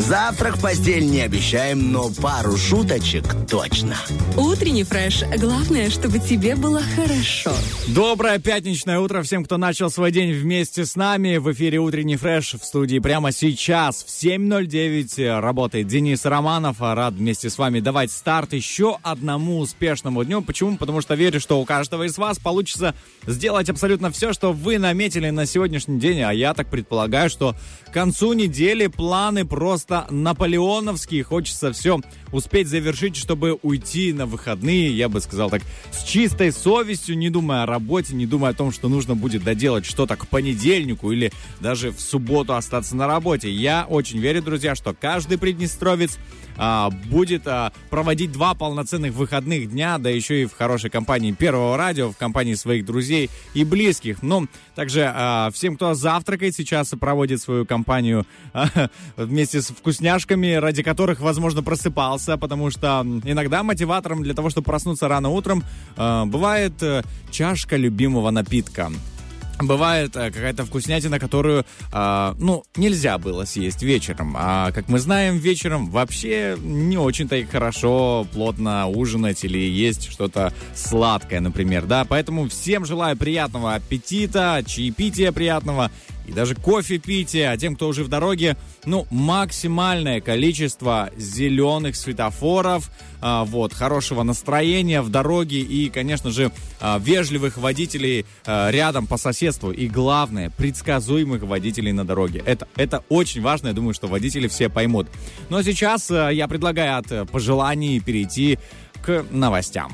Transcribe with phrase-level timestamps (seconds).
[0.00, 3.96] Завтрак в постель не обещаем, но пару шуточек точно.
[4.34, 5.22] Утренний фреш.
[5.38, 7.52] Главное, чтобы тебе было хорошо.
[7.88, 11.36] Доброе пятничное утро всем, кто начал свой день вместе с нами.
[11.36, 16.76] В эфире «Утренний фреш» в студии прямо сейчас в 7.09 работает Денис Романов.
[16.80, 20.40] Рад вместе с вами давать старт еще одному успешному дню.
[20.40, 20.78] Почему?
[20.78, 22.94] Потому что верю, что у каждого из вас получится
[23.26, 26.22] сделать абсолютно все, что вы наметили на сегодняшний день.
[26.22, 27.54] А я так предполагаю, что
[27.90, 31.24] к концу недели планы просто наполеоновские.
[31.24, 32.00] Хочется все
[32.30, 37.64] успеть завершить, чтобы уйти на выходные, я бы сказал так, с чистой совестью, не думая
[37.64, 41.90] о работе, не думая о том, что нужно будет доделать что-то к понедельнику или даже
[41.90, 43.50] в субботу остаться на работе.
[43.50, 46.16] Я очень верю, друзья, что каждый приднестровец
[46.56, 51.76] а, будет а, проводить два полноценных выходных дня, да еще и в хорошей компании Первого
[51.76, 54.22] радио, в компании своих друзей и близких.
[54.22, 57.79] Ну, также а, всем, кто завтракает сейчас и проводит свою компанию
[58.52, 64.66] а, вместе с вкусняшками, ради которых, возможно, просыпался, потому что иногда мотиватором для того, чтобы
[64.66, 65.64] проснуться рано утром,
[65.96, 68.90] а, бывает а, чашка любимого напитка
[69.62, 74.34] бывает э, какая-то вкуснятина, которую, э, ну, нельзя было съесть вечером.
[74.38, 80.52] А, как мы знаем, вечером вообще не очень-то и хорошо плотно ужинать или есть что-то
[80.74, 82.04] сладкое, например, да.
[82.04, 85.90] Поэтому всем желаю приятного аппетита, чаепития приятного
[86.30, 92.90] и даже кофе пейте, а тем, кто уже в дороге, ну, максимальное количество зеленых светофоров,
[93.20, 99.16] а, вот, хорошего настроения в дороге и, конечно же, а, вежливых водителей а, рядом по
[99.16, 102.42] соседству и, главное, предсказуемых водителей на дороге.
[102.46, 105.08] Это, это очень важно, я думаю, что водители все поймут.
[105.48, 108.58] Но сейчас а, я предлагаю от пожеланий перейти
[109.02, 109.92] к новостям.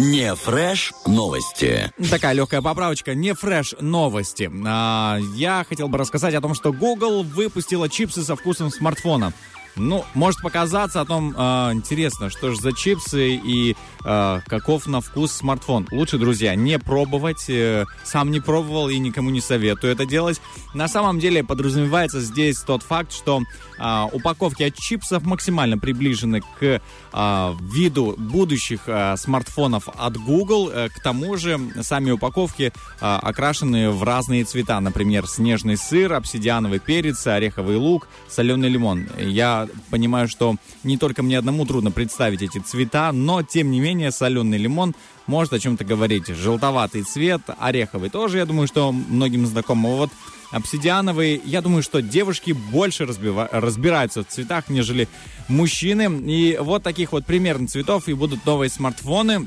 [0.00, 1.92] Не фреш новости.
[2.08, 3.16] Такая легкая поправочка.
[3.16, 4.48] Не фреш новости.
[4.64, 9.32] А, я хотел бы рассказать о том, что Google выпустила чипсы со вкусом смартфона.
[9.78, 15.00] Ну, может показаться о том, э, интересно, что же за чипсы и э, каков на
[15.00, 15.86] вкус смартфон.
[15.90, 17.48] Лучше, друзья, не пробовать.
[17.48, 20.40] Э, сам не пробовал и никому не советую это делать.
[20.74, 23.42] На самом деле подразумевается здесь тот факт, что
[23.78, 30.70] э, упаковки от чипсов максимально приближены к э, виду будущих э, смартфонов от Google.
[30.70, 34.80] Э, к тому же сами упаковки э, окрашены в разные цвета.
[34.80, 39.06] Например, снежный сыр, обсидиановый перец, ореховый лук, соленый лимон.
[39.18, 44.10] Я понимаю, что не только мне одному трудно представить эти цвета, но тем не менее
[44.10, 44.94] соленый лимон
[45.26, 46.26] может о чем-то говорить.
[46.28, 49.86] Желтоватый цвет, ореховый тоже, я думаю, что многим знаком.
[49.86, 50.10] А вот
[50.50, 55.08] обсидиановый, я думаю, что девушки больше разбива- разбираются в цветах, нежели
[55.48, 56.08] мужчины.
[56.26, 59.46] И вот таких вот примерно цветов и будут новые смартфоны.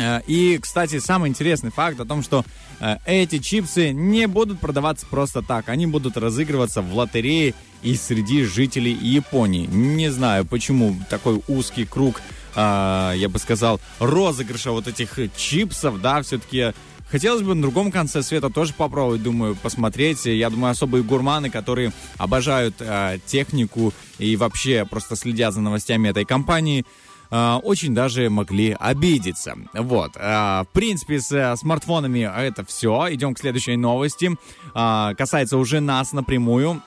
[0.00, 2.44] Э, и, кстати, самый интересный факт о том, что
[2.80, 5.68] э, эти чипсы не будут продаваться просто так.
[5.68, 9.66] Они будут разыгрываться в лотерее и среди жителей Японии.
[9.66, 12.20] Не знаю, почему такой узкий круг,
[12.54, 16.72] э, я бы сказал, розыгрыша вот этих чипсов, да, все-таки
[17.10, 20.26] Хотелось бы на другом конце света тоже попробовать, думаю, посмотреть.
[20.26, 26.26] Я думаю, особые гурманы, которые обожают э, технику и вообще просто следят за новостями этой
[26.26, 26.84] компании,
[27.30, 29.54] очень даже могли обидеться.
[29.74, 30.16] Вот.
[30.16, 33.08] Uh, в принципе, с uh, смартфонами это все.
[33.10, 34.36] Идем к следующей новости.
[34.72, 36.82] Касается уже нас напрямую.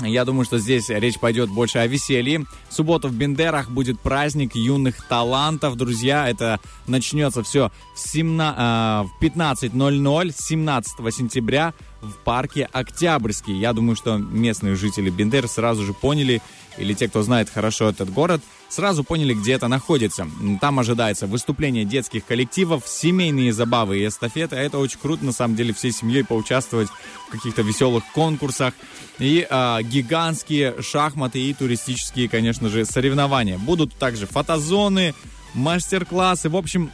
[0.00, 2.44] Я думаю, что здесь речь пойдет больше о веселье.
[2.68, 5.76] В субботу в Бендерах будет праздник юных талантов.
[5.76, 13.56] Друзья, это начнется все в, 17, э, в 15.00 17 сентября в парке Октябрьский.
[13.56, 16.42] Я думаю, что местные жители Бендер сразу же поняли,
[16.78, 18.40] или те, кто знает хорошо этот город,
[18.72, 20.26] сразу поняли, где это находится.
[20.60, 24.56] Там ожидается выступление детских коллективов, семейные забавы и эстафеты.
[24.56, 26.88] Это очень круто, на самом деле, всей семьей поучаствовать
[27.28, 28.72] в каких-то веселых конкурсах.
[29.18, 33.58] И а, гигантские шахматы и туристические, конечно же, соревнования.
[33.58, 35.14] Будут также фотозоны,
[35.52, 36.48] мастер-классы.
[36.48, 36.90] В общем,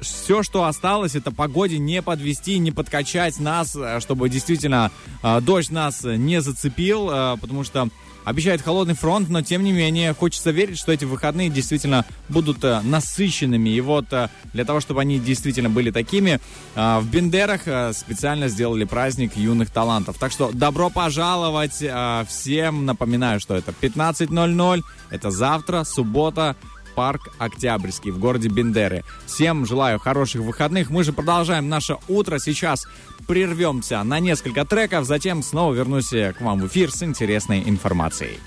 [0.00, 4.90] все, что осталось, это погоде не подвести, не подкачать нас, чтобы действительно
[5.22, 7.88] э, дождь нас не зацепил, э, потому что
[8.24, 12.80] Обещает холодный фронт, но тем не менее хочется верить, что эти выходные действительно будут э,
[12.82, 13.68] насыщенными.
[13.68, 16.40] И вот э, для того, чтобы они действительно были такими,
[16.74, 17.62] э, в Бендерах
[17.94, 20.16] специально сделали праздник юных талантов.
[20.18, 21.84] Так что добро пожаловать
[22.28, 22.86] всем.
[22.86, 26.56] Напоминаю, что это 15.00, это завтра, суббота,
[26.94, 29.04] парк Октябрьский в городе Бендеры.
[29.26, 30.90] Всем желаю хороших выходных.
[30.90, 32.38] Мы же продолжаем наше утро.
[32.38, 32.86] Сейчас
[33.26, 38.38] прервемся на несколько треков, затем снова вернусь к вам в эфир с интересной информацией.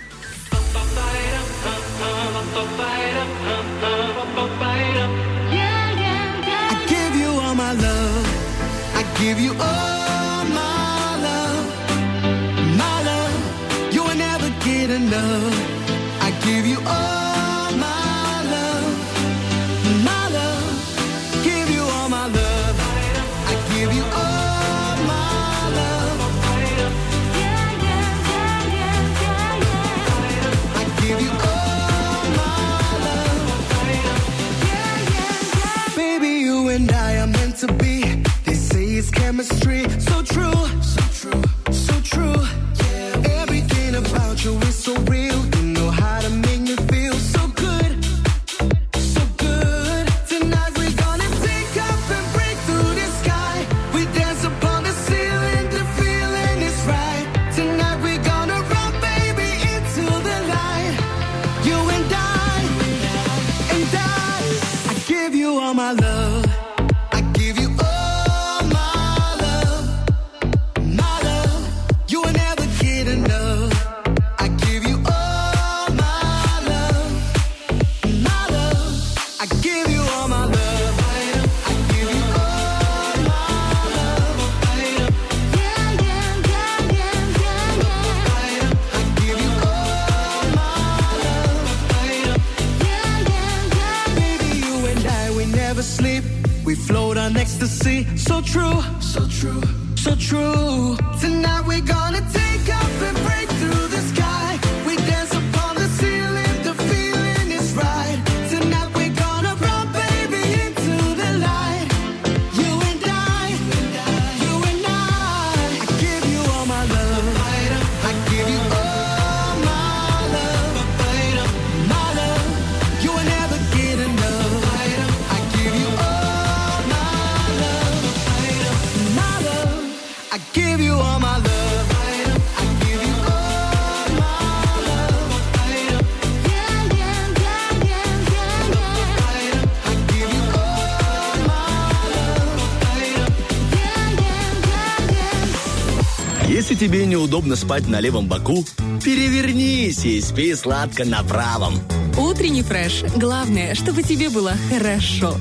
[146.68, 148.66] Если тебе неудобно спать на левом боку,
[149.04, 151.76] перевернись и спи сладко на правом.
[152.18, 153.04] Утренний фреш.
[153.16, 155.38] Главное, чтобы тебе было хорошо.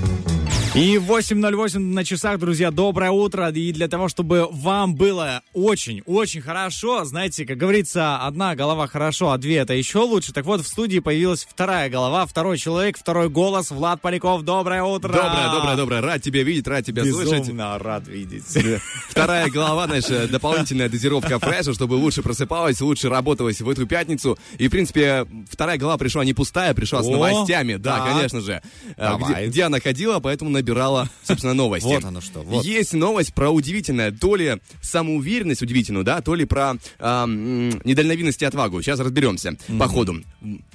[0.76, 3.48] И 8.08 на часах, друзья, доброе утро.
[3.48, 9.38] И для того, чтобы вам было очень-очень хорошо, знаете, как говорится, одна голова хорошо, а
[9.38, 10.34] две это еще лучше.
[10.34, 13.70] Так вот, в студии появилась вторая голова, второй человек, второй голос.
[13.70, 15.14] Влад Поляков, доброе утро.
[15.14, 16.00] Доброе, доброе, доброе.
[16.02, 17.40] Рад тебя видеть, рад тебя слышать.
[17.40, 18.44] Безумно рад видеть.
[19.08, 24.38] Вторая голова, знаешь, э, дополнительная дозировка фреша, чтобы лучше просыпалась, лучше работалась в эту пятницу.
[24.58, 27.76] И, в принципе, вторая голова пришла не пустая, пришла с новостями.
[27.76, 28.60] Да, конечно же.
[28.98, 29.46] Давай.
[29.46, 31.86] Где, она ходила, поэтому набирала, собственно, новости.
[31.86, 32.64] Вот оно что, вот.
[32.64, 38.44] Есть новость про удивительное, то ли самоуверенность удивительную, да, то ли про м, недальновидность и
[38.44, 38.82] отвагу.
[38.82, 40.22] Сейчас разберемся по ходу.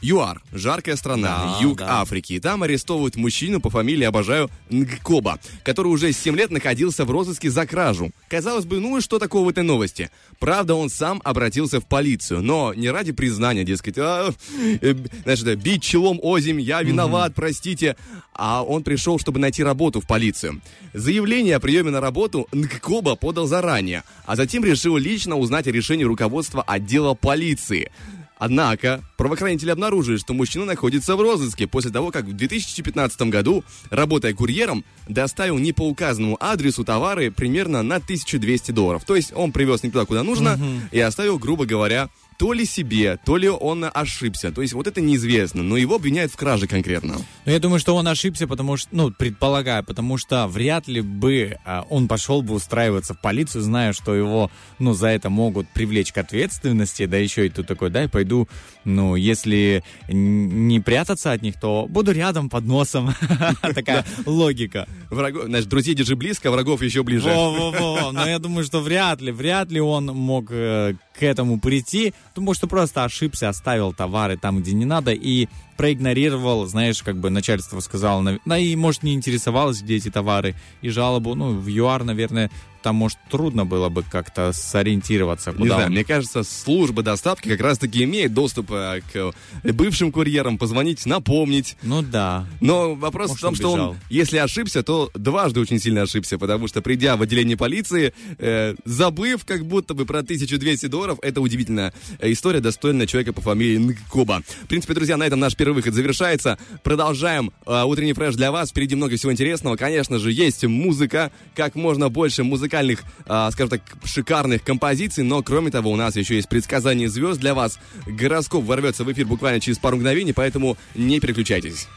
[0.02, 2.02] ЮАР, жаркая страна, Да, юг да.
[2.02, 2.34] Африки.
[2.34, 7.50] И там арестовывают мужчину по фамилии, обожаю, Нгкоба, который уже 7 лет находился в розыске
[7.50, 8.12] за кражу.
[8.30, 10.10] Казалось бы, ну и что такого в этой новости?
[10.40, 14.34] Правда, он сам обратился в полицию, но не ради признания, дескать, «А,
[14.82, 14.96] э,
[15.26, 17.96] это, бить челом озимь, я виноват, простите.
[18.44, 20.62] А он пришел, чтобы найти работу в полицию.
[20.96, 26.06] Заявление о приеме на работу Нгкоба подал заранее, а затем решил лично узнать о решении
[26.06, 27.92] руководства отдела полиции.
[28.40, 34.34] Однако, правоохранители обнаружили, что мужчина находится в розыске после того, как в 2015 году, работая
[34.34, 39.04] курьером, доставил не по указанному адресу товары примерно на 1200 долларов.
[39.06, 40.60] То есть он привез не туда, куда нужно,
[40.92, 42.10] и оставил, грубо говоря,
[42.42, 44.52] то ли себе, то ли он ошибся.
[44.52, 47.18] То есть вот это неизвестно, но его обвиняют в краже конкретно.
[47.46, 51.60] Но я думаю, что он ошибся, потому что, ну, предполагаю, потому что вряд ли бы
[51.66, 56.12] а, он пошел бы устраиваться в полицию, зная, что его, ну, за это могут привлечь
[56.12, 58.50] к ответственности, да еще и тут такой, дай пойду,
[58.84, 63.14] ну, если не прятаться от них, то буду рядом под носом.
[63.62, 64.88] Такая логика.
[65.10, 67.30] Врагов, значит, друзей держи близко, врагов еще ближе.
[67.30, 68.12] Во-во-во.
[68.12, 72.14] Но я думаю, что вряд ли, вряд ли он мог э, к этому прийти.
[72.36, 75.48] Думаю, что просто ошибся, оставил товары там, где не надо, и
[75.78, 80.90] проигнорировал, знаешь, как бы начальство сказало, да и, может, не интересовалось, где эти товары, и
[80.90, 85.86] жалобу, ну, в ЮАР, наверное, там, может, трудно было бы как-то сориентироваться, Не куда знаю,
[85.88, 89.34] он- мне кажется, служба доставки как раз-таки имеет доступ э, к
[89.64, 91.78] бывшим курьерам, позвонить, напомнить.
[91.84, 92.46] Ну да.
[92.60, 96.68] Но вопрос Может, в том, что он, если ошибся, то дважды очень сильно ошибся, потому
[96.68, 101.94] что придя в отделение полиции, э, забыв как будто бы про 1200 долларов, это удивительная
[102.20, 104.42] э, история, достойная человека по фамилии Нкоба.
[104.64, 106.58] В принципе, друзья, на этом наш первый выход завершается.
[106.84, 108.70] Продолжаем э, утренний фреш для вас.
[108.72, 109.76] Впереди много всего интересного.
[109.76, 115.44] Конечно же, есть музыка, как можно больше музыкальных музыкальных, а, скажем так, шикарных композиций, но
[115.44, 117.80] кроме того у нас еще есть предсказание звезд для вас.
[118.08, 121.88] Гороскоп ворвется в эфир буквально через пару мгновений, поэтому не переключайтесь.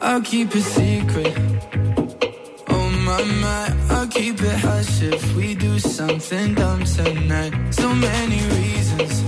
[0.00, 1.34] I'll keep it secret.
[2.68, 7.52] Oh my my, I'll keep it hush if we do something dumb tonight.
[7.70, 9.22] So many reasons.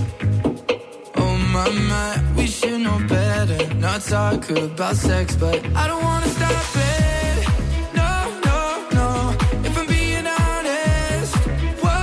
[1.17, 2.30] Oh my my,
[2.61, 3.59] should know better.
[3.75, 7.37] Not talk about sex, but I don't wanna stop it.
[7.99, 8.13] No,
[8.47, 8.59] no,
[8.99, 9.09] no.
[9.67, 11.33] If I'm being honest,
[11.83, 11.99] whoa.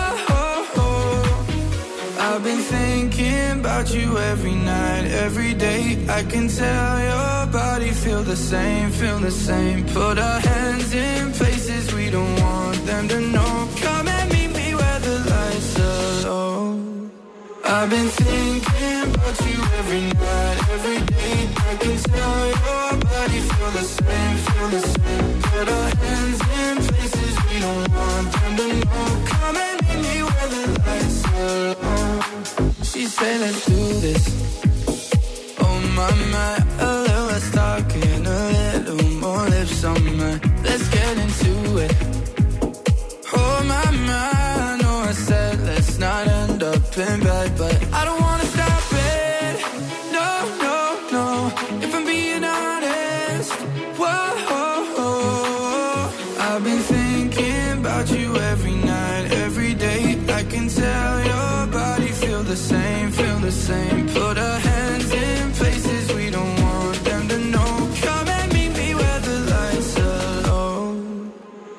[2.27, 5.83] I've been thinking about you every night, every day.
[6.09, 9.85] I can tell your body feel the same, feel the same.
[9.99, 13.55] Put our hands in places we don't want them to know.
[13.87, 16.98] Come and meet me where the lights are low.
[17.71, 21.49] I've been thinking about you every night, every day.
[21.69, 25.43] I can tell your body feel the same, feel the same.
[25.43, 29.25] Put our hands in places we don't want them to know.
[29.27, 32.85] Come and meet me where the lights are low.
[32.85, 34.25] She said, let's do this.
[35.61, 40.41] Oh my my, a little less talking, a little more lips on my.
[40.65, 41.53] Let's get into
[41.85, 41.95] it.
[43.35, 44.31] Oh my my,
[44.73, 46.58] I know I said let's not end
[46.99, 49.55] in bed, but I don't wanna stop it.
[50.11, 50.31] No,
[50.67, 50.79] no,
[51.13, 51.27] no.
[51.81, 53.53] If I'm being honest,
[54.01, 54.29] whoa.
[56.41, 60.19] I've been thinking about you every night, every day.
[60.29, 64.09] I can tell your body feel the same, feel the same.
[64.09, 67.73] Put our hands in places we don't want them to know.
[68.03, 70.97] Come and meet me where the lights are low.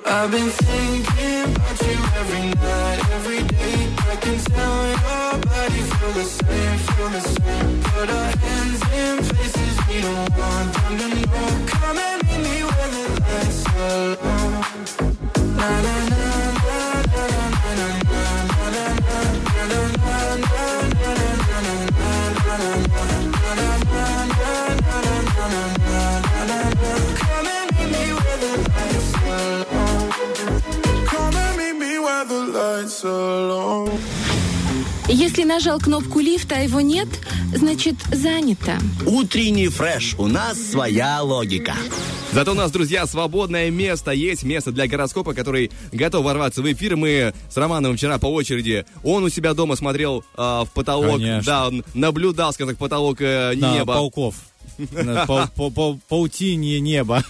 [0.05, 0.49] I've been
[35.29, 37.07] Если нажал кнопку лифта, а его нет,
[37.53, 38.79] значит занято.
[39.05, 40.15] Утренний фреш.
[40.17, 41.75] У нас своя логика.
[42.33, 46.95] Зато у нас, друзья, свободное место есть, место для гороскопа, который готов ворваться в эфир.
[46.95, 51.43] Мы с Романом вчера по очереди, он у себя дома смотрел э, в потолок, Конечно.
[51.45, 53.93] да, он наблюдал, скажем так, потолок э, На неба.
[53.93, 54.33] пауков.
[54.91, 57.23] На пау- пау- пау- Паутине неба.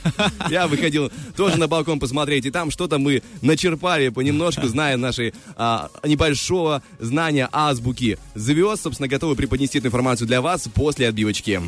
[0.50, 5.90] Я выходил тоже на балкон посмотреть, и там что-то мы начерпали понемножку, зная наши а,
[6.04, 8.84] небольшого знания азбуки звезд.
[8.84, 11.62] Собственно, готовы преподнести эту информацию для вас после отбивочки.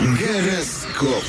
[0.00, 1.24] Гороскоп.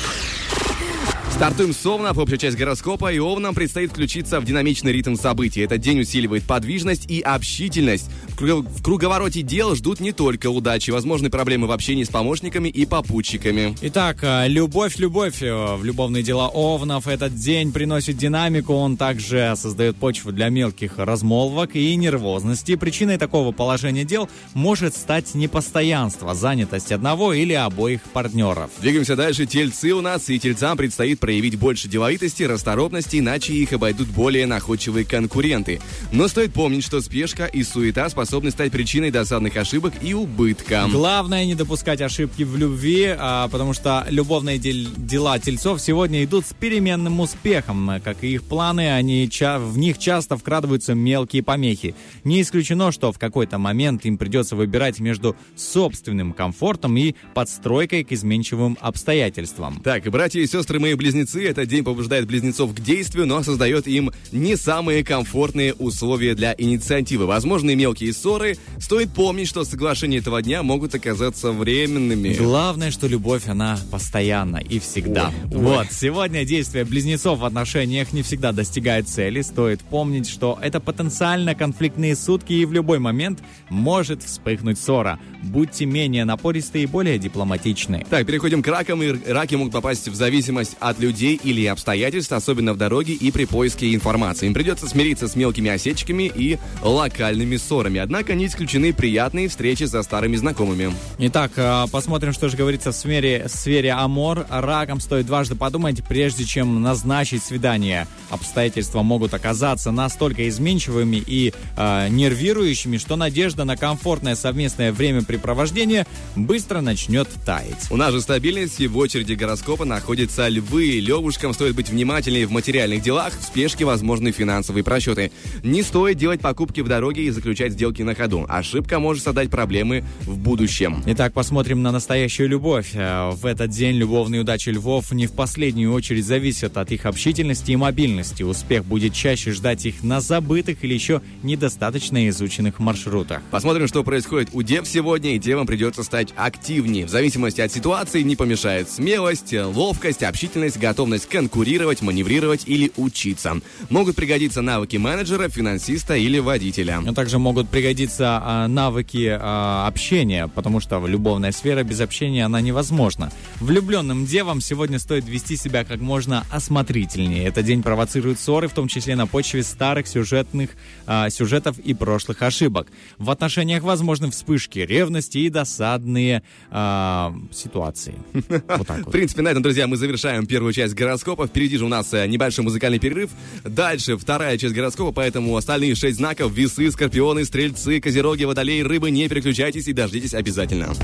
[1.38, 5.60] Стартуем с Овнов, общая часть гороскопа, и Овнам предстоит включиться в динамичный ритм событий.
[5.60, 8.10] Этот день усиливает подвижность и общительность.
[8.36, 12.84] В, в круговороте дел ждут не только удачи, возможны проблемы в общении с помощниками и
[12.86, 13.76] попутчиками.
[13.82, 17.06] Итак, э, любовь, любовь э, в любовные дела Овнов.
[17.06, 22.74] Этот день приносит динамику, он также создает почву для мелких размолвок и нервозности.
[22.74, 28.72] Причиной такого положения дел может стать непостоянство, занятость одного или обоих партнеров.
[28.80, 29.46] Двигаемся дальше.
[29.46, 35.04] Тельцы у нас, и тельцам предстоит проявить больше деловитости, расторопности, иначе их обойдут более находчивые
[35.04, 35.78] конкуренты.
[36.10, 40.86] Но стоит помнить, что спешка и суета способны стать причиной досадных ошибок и убытка.
[40.90, 46.46] Главное не допускать ошибки в любви, а, потому что любовные дел- дела тельцов сегодня идут
[46.46, 48.00] с переменным успехом.
[48.02, 51.94] Как и их планы, они ча- в них часто вкрадываются мелкие помехи.
[52.24, 58.12] Не исключено, что в какой-то момент им придется выбирать между собственным комфортом и подстройкой к
[58.12, 59.82] изменчивым обстоятельствам.
[59.84, 64.10] Так, братья и сестры мои близнецы, этот день побуждает близнецов к действию, но создает им
[64.32, 67.26] не самые комфортные условия для инициативы.
[67.26, 68.56] Возможные мелкие ссоры.
[68.78, 72.34] Стоит помнить, что соглашения этого дня могут оказаться временными.
[72.34, 75.32] Главное, что любовь, она постоянна и всегда.
[75.46, 79.42] Вот, сегодня действие близнецов в отношениях не всегда достигает цели.
[79.42, 85.18] Стоит помнить, что это потенциально конфликтные сутки и в любой момент может вспыхнуть ссора.
[85.42, 88.06] Будьте менее напористы и более дипломатичны.
[88.08, 92.72] Так, переходим к ракам, и раки могут попасть в зависимость от людей или обстоятельств, особенно
[92.72, 94.46] в дороге и при поиске информации.
[94.46, 98.00] Им придется смириться с мелкими осечками и локальными ссорами.
[98.00, 100.92] Однако не исключены приятные встречи со старыми знакомыми.
[101.18, 104.46] Итак, э, посмотрим, что же говорится в сфере, в сфере Амор.
[104.50, 108.06] Раком стоит дважды подумать, прежде чем назначить свидание.
[108.30, 116.80] Обстоятельства могут оказаться настолько изменчивыми и э, нервирующими, что надежда на комфортное совместное времяпрепровождение быстро
[116.80, 117.90] начнет таять.
[117.90, 120.97] У нас же стабильность, и в очереди гороскопа находятся львы.
[121.00, 125.30] Левушкам стоит быть внимательнее в материальных делах, в спешке возможны финансовые просчеты.
[125.62, 128.46] Не стоит делать покупки в дороге и заключать сделки на ходу.
[128.48, 131.02] Ошибка может создать проблемы в будущем.
[131.06, 132.90] Итак, посмотрим на настоящую любовь.
[132.94, 137.72] Э, В этот день любовные удачи львов не в последнюю очередь зависят от их общительности
[137.72, 138.42] и мобильности.
[138.42, 143.42] Успех будет чаще ждать их на забытых или еще недостаточно изученных маршрутах.
[143.50, 147.06] Посмотрим, что происходит у дев сегодня, и девам придется стать активнее.
[147.06, 153.60] В зависимости от ситуации не помешает смелость, ловкость, общительность, готовность конкурировать, маневрировать или учиться.
[153.90, 157.00] Могут пригодиться навыки менеджера, финансиста или водителя.
[157.00, 162.62] Но также могут пригодиться а, навыки а, общения, потому что любовная сфера без общения она
[162.62, 163.30] невозможна.
[163.60, 167.46] Влюбленным девам сегодня стоит вести себя как можно осмотрительнее.
[167.46, 170.70] Этот день провоцирует ссоры, в том числе на почве старых сюжетных
[171.06, 172.88] а, сюжетов и прошлых ошибок.
[173.18, 178.14] В отношениях возможны вспышки ревности и досадные а, ситуации.
[178.78, 181.46] Вот так В принципе, на этом, друзья, мы завершаем первую часть гороскопа.
[181.46, 183.30] Впереди же у нас э, небольшой музыкальный перерыв.
[183.64, 189.28] Дальше вторая часть гороскопа, поэтому остальные шесть знаков, весы, скорпионы, стрельцы, козероги, водолеи, рыбы, не
[189.28, 190.94] переключайтесь и дождитесь обязательно.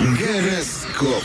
[0.00, 1.24] Гороскоп.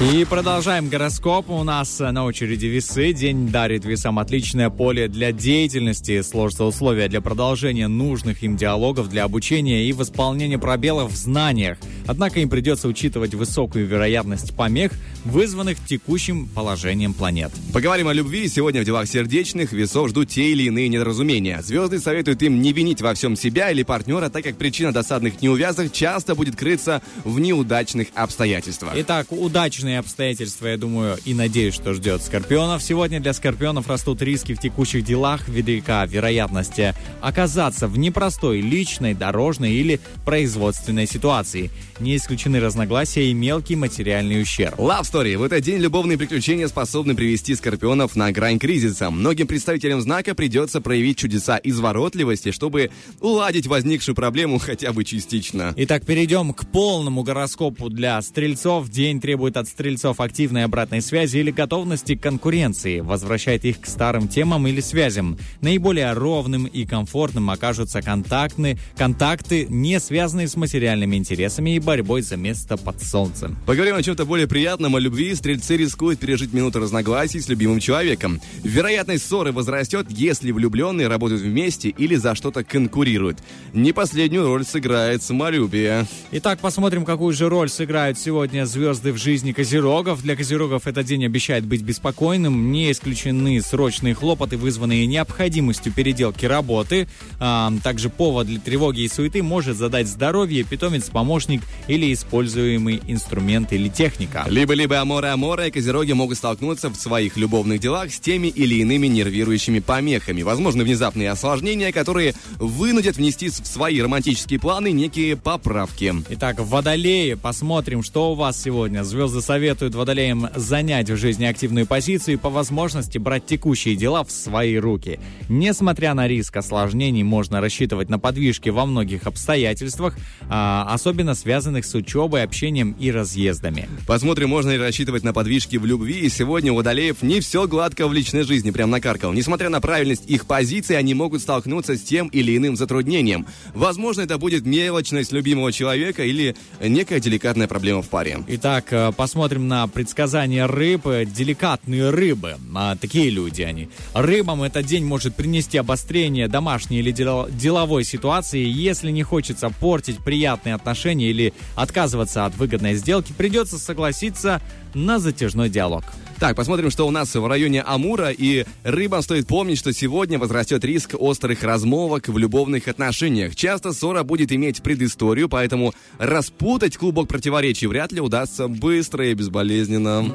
[0.00, 1.50] И продолжаем гороскоп.
[1.50, 3.12] У нас э, на очереди весы.
[3.12, 6.22] День дарит весам отличное поле для деятельности.
[6.22, 11.76] Сложатся условия для продолжения нужных им диалогов, для обучения и восполнения пробелов в знаниях.
[12.06, 14.92] Однако им придется учитывать высокую вероятность помех,
[15.26, 17.52] вызванных текущим положением планет.
[17.74, 18.48] Поговорим о любви.
[18.48, 21.60] Сегодня в делах сердечных весов ждут те или иные недоразумения.
[21.60, 25.92] Звезды советуют им не винить во всем себя или партнера, так как причина досадных неувязок
[25.92, 28.94] часто будет крыться в неудачных обстоятельствах.
[28.96, 32.82] Итак, удачные обстоятельства, я думаю, и надеюсь, что ждет скорпионов.
[32.82, 39.14] Сегодня для скорпионов растут риски в текущих делах, велика вероятность э, оказаться в непростой личной,
[39.14, 41.70] дорожной или производственной ситуации.
[41.98, 44.78] Не исключены разногласия и мелкий материальный ущерб.
[44.78, 45.36] Love Story.
[45.36, 49.10] В этот день любовные приключения способны привести скорпионов на грань кризиса.
[49.10, 55.74] Многим представителям знака придется проявить чудеса изворотливости, чтобы уладить возникшую проблему хотя бы частично.
[55.76, 58.88] Итак, перейдем к полному гороскопу для стрельцов.
[58.88, 64.28] День требует от стрельцов активной обратной связи или готовности к конкуренции, возвращает их к старым
[64.28, 65.38] темам или связям.
[65.62, 72.36] Наиболее ровным и комфортным окажутся контактны, контакты, не связанные с материальными интересами и борьбой за
[72.36, 73.56] место под солнцем.
[73.64, 75.34] Поговорим о чем-то более приятном, о любви.
[75.34, 78.38] Стрельцы рискуют пережить минуту разногласий с любимым человеком.
[78.62, 83.38] Вероятность ссоры возрастет, если влюбленные работают вместе или за что-то конкурируют.
[83.72, 86.06] Не последнюю роль сыграет самолюбие.
[86.32, 90.22] Итак, посмотрим, какую же роль сыграют сегодня звезды в жизни козерогов.
[90.22, 92.72] Для козерогов этот день обещает быть беспокойным.
[92.72, 97.06] Не исключены срочные хлопоты, вызванные необходимостью переделки работы.
[97.38, 103.72] А, также повод для тревоги и суеты может задать здоровье, питомец, помощник или используемый инструмент
[103.72, 104.44] или техника.
[104.48, 109.78] Либо-либо аморы-аморы и козероги могут столкнуться в своих любовных делах с теми или иными нервирующими
[109.78, 110.42] помехами.
[110.42, 116.12] Возможны внезапные осложнения, которые вынудят внести в свои романтические планы некие поправки.
[116.30, 119.04] Итак, водолеи, посмотрим, что у вас сегодня.
[119.04, 124.30] Звезды советуют водолеям занять в жизни активную позицию и по возможности брать текущие дела в
[124.30, 125.18] свои руки.
[125.48, 130.16] Несмотря на риск осложнений, можно рассчитывать на подвижки во многих обстоятельствах,
[130.48, 133.88] а, особенно связанных с учебой, общением и разъездами.
[134.06, 136.20] Посмотрим, можно ли рассчитывать на подвижки в любви.
[136.20, 139.32] И сегодня у водолеев не все гладко в личной жизни, прям накаркал.
[139.32, 143.46] Несмотря на правильность их позиции, они могут столкнуться с тем или иным затруднением.
[143.74, 148.38] Возможно, это будет мелочность любимого человека или некая деликатная проблема в паре.
[148.46, 149.10] Итак, э,
[149.40, 151.06] посмотрим на предсказания рыб.
[151.06, 152.56] Э, Деликатные рыбы.
[152.74, 153.88] А, такие люди они.
[154.12, 158.62] Рыбам этот день может принести обострение домашней или дел- деловой ситуации.
[158.62, 164.60] Если не хочется портить приятные отношения или отказываться от выгодной сделки, придется согласиться
[164.92, 166.04] на затяжной диалог.
[166.40, 168.30] Так, посмотрим, что у нас в районе Амура.
[168.30, 173.54] И рыбам стоит помнить, что сегодня возрастет риск острых размолвок в любовных отношениях.
[173.54, 180.34] Часто ссора будет иметь предысторию, поэтому распутать клубок противоречий вряд ли удастся быстро и безболезненно.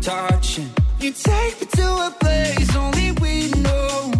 [0.00, 4.12] Touching You take me to a place only we know.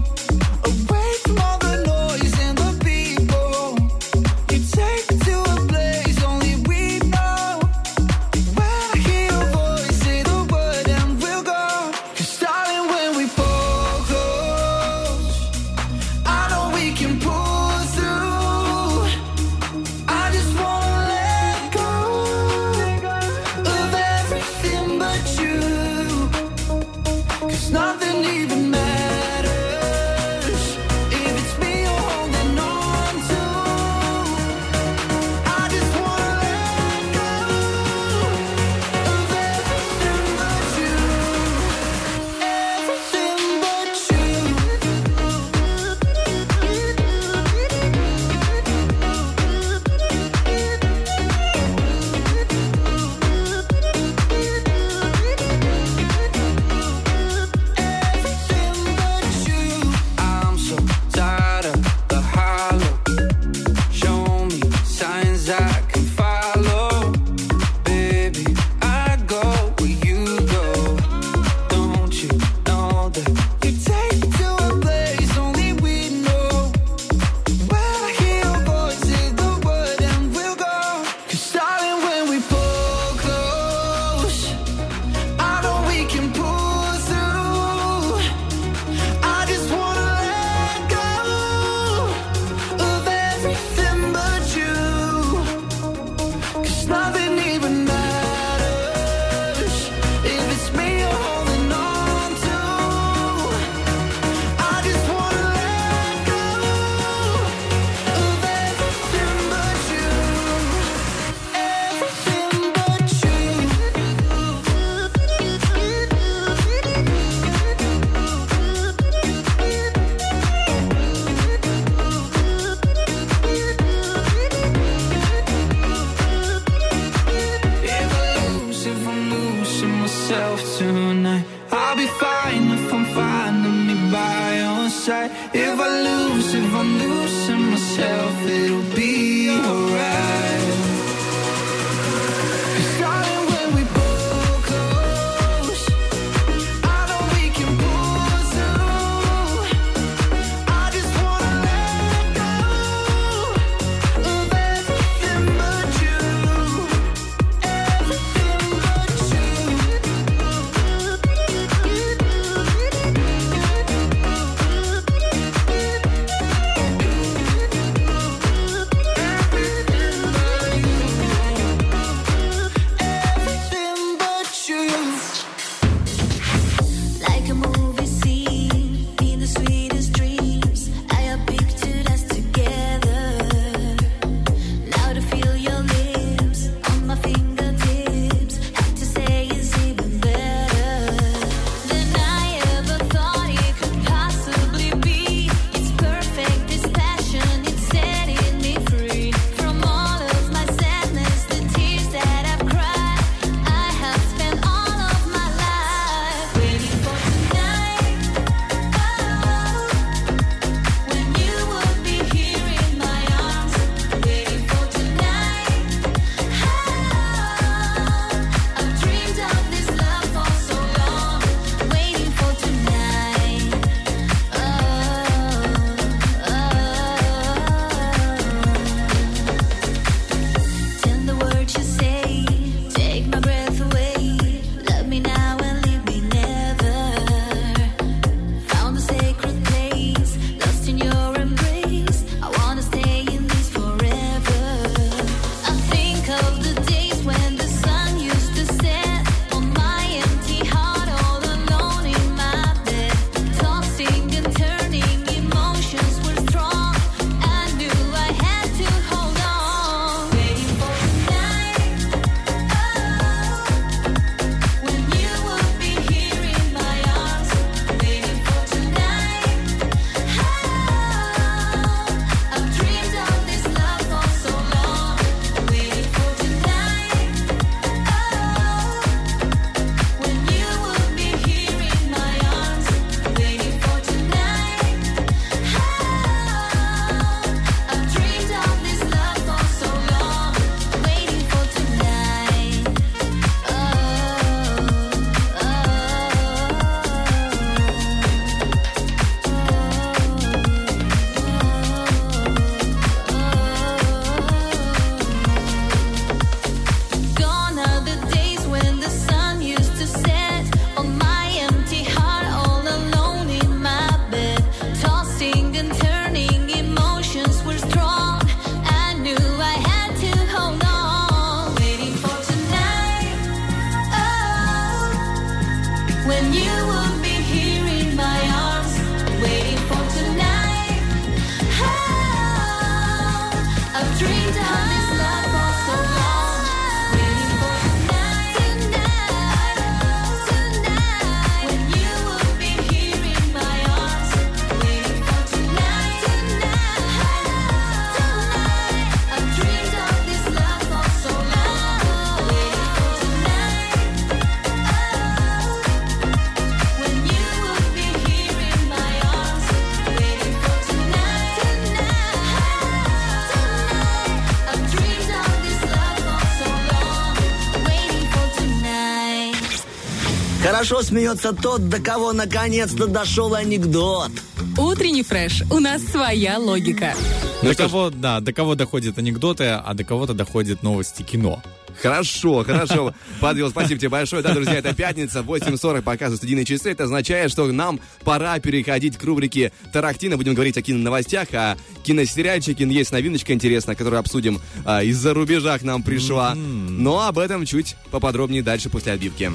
[370.78, 374.30] Хорошо смеется тот, до кого наконец-то дошел анекдот.
[374.78, 375.64] Утренний фреш.
[375.72, 377.14] У нас своя логика.
[377.62, 377.90] Ну до что ж.
[377.90, 381.60] кого, да, до кого доходят анекдоты, а до кого-то доходят новости кино.
[382.00, 383.12] Хорошо, хорошо.
[383.40, 384.40] Подвел, спасибо тебе большое.
[384.40, 386.92] Да, друзья, это пятница, 8.40 показывают студийные часы.
[386.92, 390.36] Это означает, что нам пора переходить к рубрике Тарахтина.
[390.36, 392.84] Будем говорить о киноновостях, о киносериальчике.
[392.84, 396.54] Есть новиночка интересная, которую обсудим а, из-за рубежа к нам пришла.
[396.54, 399.50] Но об этом чуть поподробнее дальше после отбивки.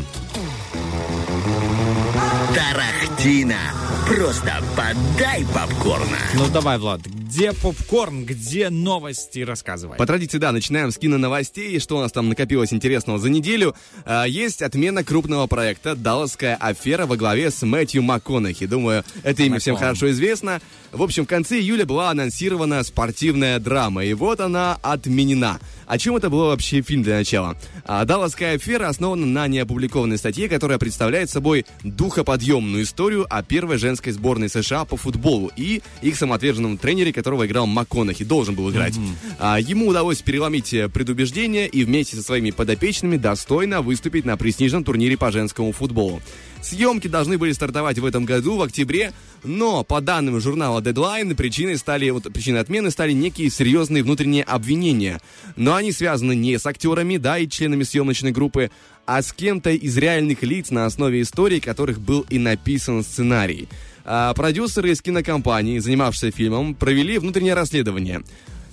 [2.56, 3.60] Тарахтина.
[4.08, 6.18] Просто подай попкорна.
[6.36, 7.02] Ну давай, Влад,
[7.34, 9.98] где попкорн, где новости, рассказывай.
[9.98, 11.80] По традиции, да, начинаем с киноновостей.
[11.80, 13.76] Что у нас там накопилось интересного за неделю?
[14.06, 18.68] А, есть отмена крупного проекта «Далласская афера» во главе с Мэтью МакКонахи.
[18.68, 20.62] Думаю, это имя всем хорошо известно.
[20.92, 25.60] В общем, в конце июля была анонсирована спортивная драма, и вот она отменена.
[25.88, 27.58] О чем это был вообще фильм для начала?
[27.86, 34.14] А, «Далласская афера» основана на неопубликованной статье, которая представляет собой духоподъемную историю о первой женской
[34.14, 38.96] сборной США по футболу и их самоотверженном тренере, которого играл МакКонахи, должен был играть.
[39.40, 44.84] А, ему удалось переломить э, предубеждения и вместе со своими подопечными достойно выступить на престижном
[44.84, 46.22] турнире по женскому футболу.
[46.62, 49.14] Съемки должны были стартовать в этом году, в октябре,
[49.46, 55.22] но по данным журнала Deadline, причиной, стали, вот, причиной отмены стали некие серьезные внутренние обвинения.
[55.56, 58.70] Но они связаны не с актерами, да, и членами съемочной группы,
[59.06, 63.70] а с кем-то из реальных лиц на основе историй, которых был и написан сценарий.
[64.06, 68.22] А продюсеры из кинокомпании, занимавшиеся фильмом, провели внутреннее расследование.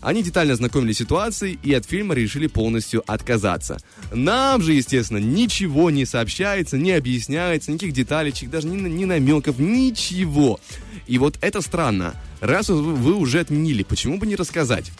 [0.00, 3.76] Они детально ознакомились с ситуацией и от фильма решили полностью отказаться.
[4.12, 10.58] Нам же, естественно, ничего не сообщается, не объясняется, никаких деталечек, даже ни, ни намеков, ничего.
[11.06, 12.14] И вот это странно.
[12.40, 14.90] Раз вы, уже отменили, почему бы не рассказать?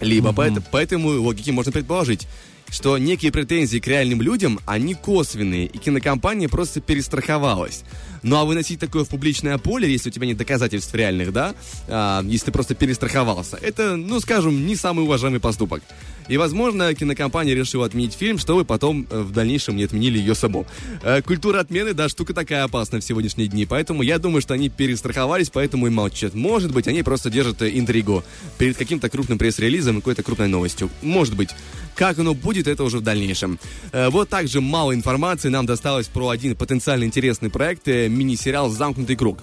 [0.00, 2.28] Либо по, это- по этому логике можно предположить,
[2.70, 7.84] что некие претензии к реальным людям, они косвенные, и кинокомпания просто перестраховалась.
[8.22, 11.54] Ну а выносить такое в публичное поле, если у тебя нет доказательств реальных, да,
[11.88, 15.82] а, если ты просто перестраховался, это, ну скажем, не самый уважаемый поступок.
[16.28, 20.66] И, возможно, кинокомпания решила отменить фильм, чтобы потом э, в дальнейшем не отменили ее саму.
[21.02, 24.68] Э, Культура отмены, да, штука такая опасная в сегодняшние дни, поэтому я думаю, что они
[24.68, 26.34] перестраховались, поэтому и молчат.
[26.34, 28.24] Может быть, они просто держат э, интригу
[28.58, 30.90] перед каким-то крупным пресс-релизом и какой-то крупной новостью.
[31.00, 31.50] Может быть.
[31.96, 33.58] Как оно будет, это уже в дальнейшем.
[33.92, 39.16] Э, Вот также мало информации нам досталось про один потенциально интересный проект, э, мини-сериал «Замкнутый
[39.16, 39.38] круг».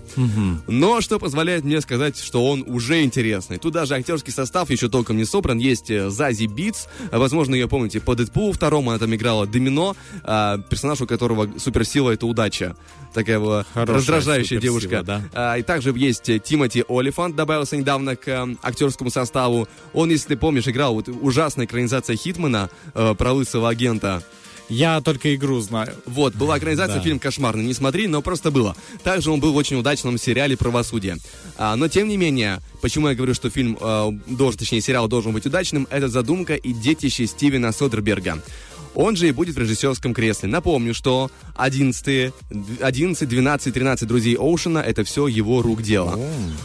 [0.67, 3.57] Но что позволяет мне сказать, что он уже интересный.
[3.57, 5.57] Тут даже актерский состав еще толком не собран.
[5.57, 11.01] Есть э, Зази Битс, возможно, ее помните по Дэдпулу второму, она там играла Домино, персонаж,
[11.01, 12.75] у которого суперсила— это удача.
[13.13, 15.03] Такая была Хорошая раздражающая девушка.
[15.03, 15.21] да.
[15.33, 19.67] А, И также есть Тимоти Олифант, добавился недавно к э, актерскому составу.
[19.93, 24.23] Он, если ты помнишь, играл вот ужасная экранизация Хитмана э, про лысого агента.
[24.69, 25.93] Я только игру знаю.
[26.05, 27.01] Вот, была экранизация, Да.
[27.03, 28.75] фильм кошмарный, не смотри, но просто было.
[29.03, 31.17] Также он был в очень удачном сериале «Правосудие».
[31.57, 35.33] А, но, тем не менее, почему я говорю, что фильм э, должен, точнее, сериал должен
[35.33, 38.41] быть удачным, это задумка и детище Стивена Содерберга.
[38.95, 40.49] Он же и будет в режиссерском кресле.
[40.49, 42.33] Напомню, что 11,
[42.81, 46.19] 11 12, 13 друзей Оушена— это все его рук дело.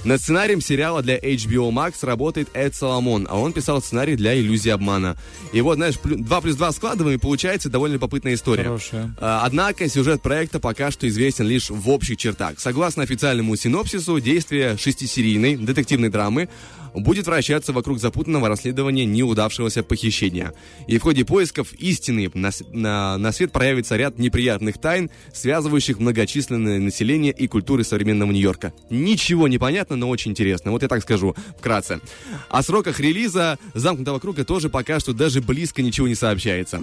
[0.04, 4.70] Над сценарием сериала для HBO Max работает Эд Соломон, а он писал сценарий для «Иллюзии
[4.70, 5.16] обмана».
[5.52, 8.64] И вот, знаешь, 2 плюс 2 складываем, и получается довольно любопытная история.
[8.64, 9.14] Хорошая.
[9.20, 12.58] А, Однако сюжет проекта пока что известен лишь в общих чертах.
[12.58, 16.48] Согласно официальному синопсису, действие шестисерийной детективной драмы
[16.94, 20.52] будет вращаться вокруг запутанного расследования неудавшегося похищения.
[20.86, 26.78] И в ходе поисков истины на, на- на свет проявится ряд неприятных тайн, связывающих многочисленное
[26.78, 28.72] население и культуры современного Нью-Йорка.
[28.90, 30.70] Ничего не понятно, но очень интересно.
[30.70, 32.00] Вот я так скажу вкратце.
[32.48, 36.82] О сроках релиза «Замкнутого круга» тоже пока что даже близко ничего не сообщается.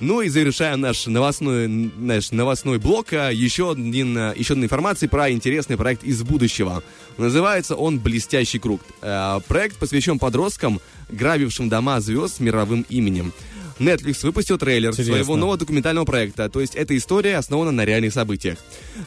[0.00, 5.08] Ну и завершая наш новостной, наш новостной блок, а, еще, один, а, еще одна информация
[5.08, 6.84] про интересный проект из будущего.
[7.16, 8.80] Называется он «Блестящий круг».
[9.02, 13.32] Э, Проект посвящен подросткам, грабившим дома звезд с мировым именем.
[13.78, 15.14] Netflix выпустил трейлер Интересно.
[15.14, 18.58] своего нового документального проекта, то есть эта история основана на реальных событиях.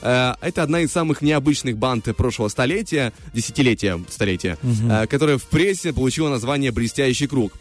[0.02, 5.94] Э, Это одна из самых необычных банд прошлого столетия, десятилетия, столетия, э, которая в прессе
[5.94, 7.54] получила название «Блестящий круг».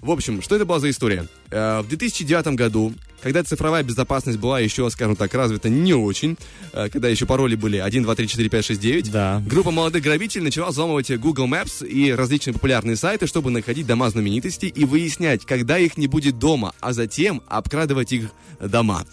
[0.00, 1.26] В общем, что это была за история?
[1.50, 6.38] Э, В 2009 году, когда цифровая безопасность была еще, скажем так, развита не очень,
[6.72, 9.42] э, когда еще пароли были 1, 2, 3, 4, 5, 6, 9, Да.
[9.46, 14.68] группа молодых грабителей начала взламывать Google Maps и различные популярные сайты, чтобы находить дома знаменитостей
[14.68, 19.04] и выяснять, когда их не будет дома, а затем обкрадывать их дома.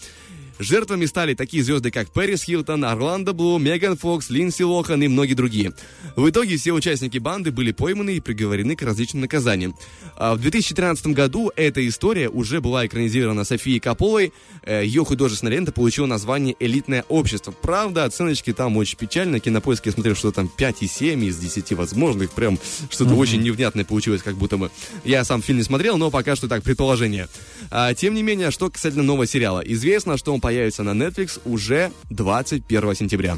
[0.59, 5.33] Жертвами стали такие звезды, как Пэрис Хилтон, Орландо Блу, Меган Фокс, Линдси Лохан и многие
[5.33, 5.73] другие.
[6.15, 9.75] В итоге все участники банды были пойманы и приговорены к различным наказаниям.
[10.15, 14.33] А в 2013 году эта история уже была экранизирована Софией Каполой.
[14.63, 17.51] Э, Ее художественная лента получила название «Элитное общество».
[17.51, 19.39] Правда, оценочки там очень печально.
[19.39, 22.31] Кинопоиск я смотрел, что там 5,7 из 10 возможных.
[22.31, 22.57] Прям
[22.89, 24.71] что-то очень невнятное получилось, как будто бы.
[25.03, 27.27] Я сам фильм не смотрел, но пока что так, предположение.
[27.69, 29.59] А, тем не менее, что касательно нового сериала.
[29.59, 33.37] Известно, что он появится на Netflix уже 21 сентября.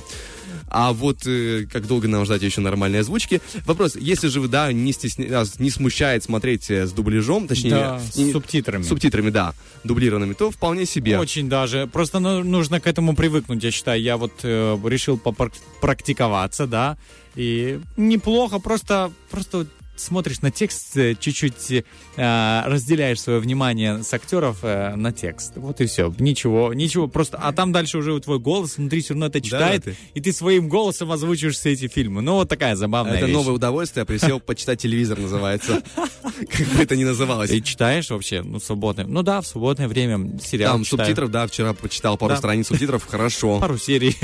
[0.68, 3.42] А вот э, как долго нам ждать еще нормальной озвучки?
[3.66, 5.42] Вопрос, если же вы, да, не, стесня...
[5.42, 7.72] а, не смущает смотреть э, с дубляжом, точнее...
[7.72, 8.84] Да, с не- субтитрами.
[8.84, 11.18] Субтитрами, да, дублированными, то вполне себе.
[11.18, 11.90] Очень даже.
[11.92, 14.00] Просто ну, нужно к этому привыкнуть, я считаю.
[14.00, 16.96] Я вот э, решил попрактиковаться, да,
[17.36, 19.66] и неплохо, просто, просто
[20.00, 21.72] смотришь на текст, э, чуть-чуть
[22.16, 25.54] э, разделяешь свое внимание с актеров э, на текст.
[25.58, 26.14] Вот и все.
[26.20, 27.38] Ничего, ничего, просто...
[27.38, 30.70] А там дальше уже твой голос внутри все равно это читает, ты- и ты своим
[30.70, 32.22] голосом озвучиваешь все эти фильмы.
[32.22, 33.36] Ну, вот такая забавная Это вещь.
[33.36, 35.82] новое удовольствие, присел почитать телевизор называется.
[35.96, 37.50] Как бы это ни называлось.
[37.50, 39.06] Ты читаешь вообще, ну, в свободное...
[39.06, 42.38] Ну да, в свободное время сериал Там субтитров, да, вчера почитал пару Да.
[42.38, 43.60] страниц субтитров, хорошо.
[43.60, 44.16] Пару серий.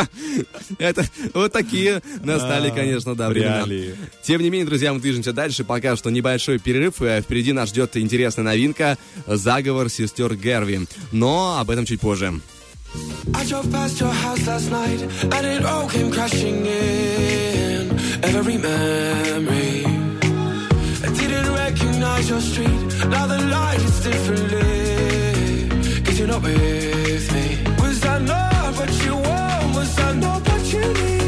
[0.78, 3.64] Это вот такие настали, А, конечно, да, времена.
[4.22, 5.64] Тем не менее, друзья, мы движемся дальше.
[5.64, 7.00] Пока что небольшой перерыв.
[7.02, 10.86] э, Впереди нас ждет интересная новинка «Заговор сестер Герви».
[11.12, 12.40] Но об этом чуть позже.
[13.34, 17.88] I drove past your house last night and it all came crashing in.
[18.22, 19.84] Every memory.
[21.04, 22.80] I didn't recognize your street.
[23.08, 25.68] Now the light is differently.
[26.04, 27.58] Cause you're not with me.
[27.78, 29.76] Was I not what you want?
[29.76, 31.19] Was I not what you need?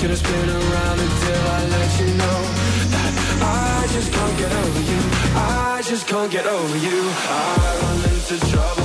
[0.00, 2.38] Gonna spin around until I let you know
[2.94, 5.00] that I just can't get over you.
[5.34, 7.02] I just can't get over you.
[7.02, 8.77] I run into trouble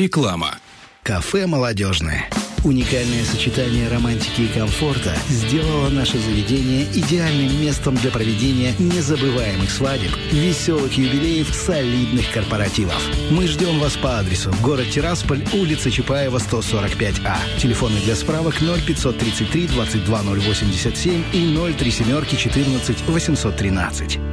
[0.00, 0.56] Реклама.
[1.02, 2.30] Кафе «Молодежное».
[2.64, 10.94] Уникальное сочетание романтики и комфорта сделало наше заведение идеальным местом для проведения незабываемых свадеб, веселых
[10.94, 13.02] юбилеев, солидных корпоративов.
[13.30, 17.36] Мы ждем вас по адресу город Тирасполь, улица Чапаева, 145А.
[17.58, 24.29] Телефоны для справок 0533 22087 и 037 14 813.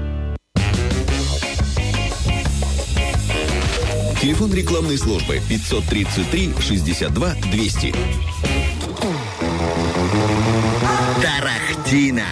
[4.28, 7.96] Телефон рекламной службы 533 62 200.
[11.22, 12.26] Тарахтина.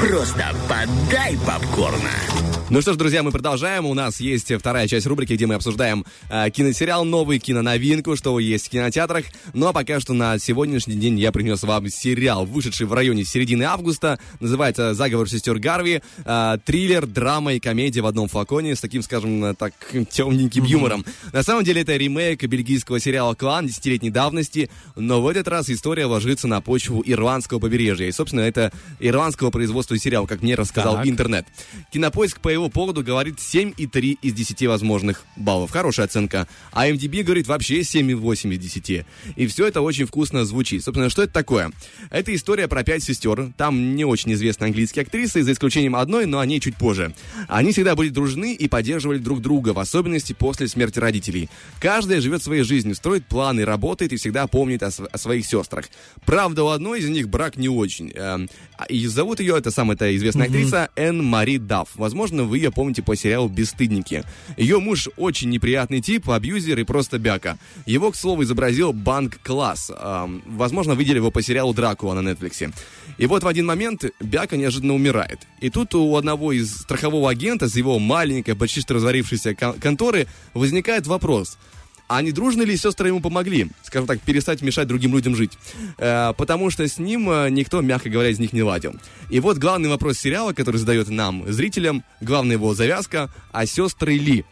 [0.00, 2.61] Просто подай попкорна.
[2.72, 3.84] Ну что ж, друзья, мы продолжаем.
[3.84, 8.68] У нас есть вторая часть рубрики, где мы обсуждаем э, киносериал, новый киноновинку, что есть
[8.68, 9.26] в кинотеатрах.
[9.52, 13.64] Ну а пока что на сегодняшний день я принес вам сериал, вышедший в районе середины
[13.64, 14.18] августа.
[14.40, 16.00] Называется «Заговор сестер Гарви».
[16.24, 19.74] Э, триллер, драма и комедия в одном флаконе с таким, скажем, э, так
[20.10, 21.04] темненьким юмором.
[21.34, 26.06] На самом деле это ремейк бельгийского сериала «Клан» десятилетней давности, но в этот раз история
[26.06, 28.06] ложится на почву ирландского побережья.
[28.06, 31.06] И, собственно, это ирландского производства сериал, как мне рассказал Так.
[31.06, 31.46] интернет.
[31.92, 35.70] Кинопоиск по его поводу говорит 7,3 из 10 возможных баллов.
[35.70, 36.46] Хорошая оценка.
[36.72, 39.04] А MDB говорит вообще 7,8 из 10.
[39.36, 40.84] И все это очень вкусно звучит.
[40.84, 41.72] Собственно, что это такое?
[42.10, 43.52] Это история про пять сестер.
[43.56, 47.14] Там не очень известные английские актрисы, за исключением одной, но о ней чуть позже.
[47.48, 51.48] Они всегда были дружны и поддерживали друг друга, в особенности после смерти родителей.
[51.80, 55.86] Каждая живет своей жизнью, строит планы, работает и всегда помнит о, св- о своих сестрах.
[56.24, 58.12] Правда, у одной из них брак не очень.
[58.16, 58.46] А-
[58.88, 61.90] и зовут ее, это самая известная актриса, Энн Мари Дафф.
[61.94, 64.24] Возможно, вы ее помните по сериалу «Бесстыдники».
[64.58, 67.56] Ее муж очень неприятный тип, абьюзер и просто бяка.
[67.86, 69.90] Его, к слову, изобразил Банк Класс.
[69.90, 72.70] Эм, возможно, видели его по сериалу «Дракула» на Netflix.
[73.16, 75.40] И вот в один момент Бяка неожиданно умирает.
[75.62, 80.26] И тут у одного из страхового агента с его маленькой, почти что разварившейся кон- конторы
[80.52, 81.56] возникает вопрос–
[82.14, 85.52] а не дружно ли сестры ему помогли, скажем так, перестать мешать другим людям жить?
[85.96, 88.94] Э, потому что с ним э, никто, мягко говоря, из них не ладил.
[89.30, 94.44] И вот главный вопрос сериала, который задает нам, зрителям, главная его завязка, а сестры ли?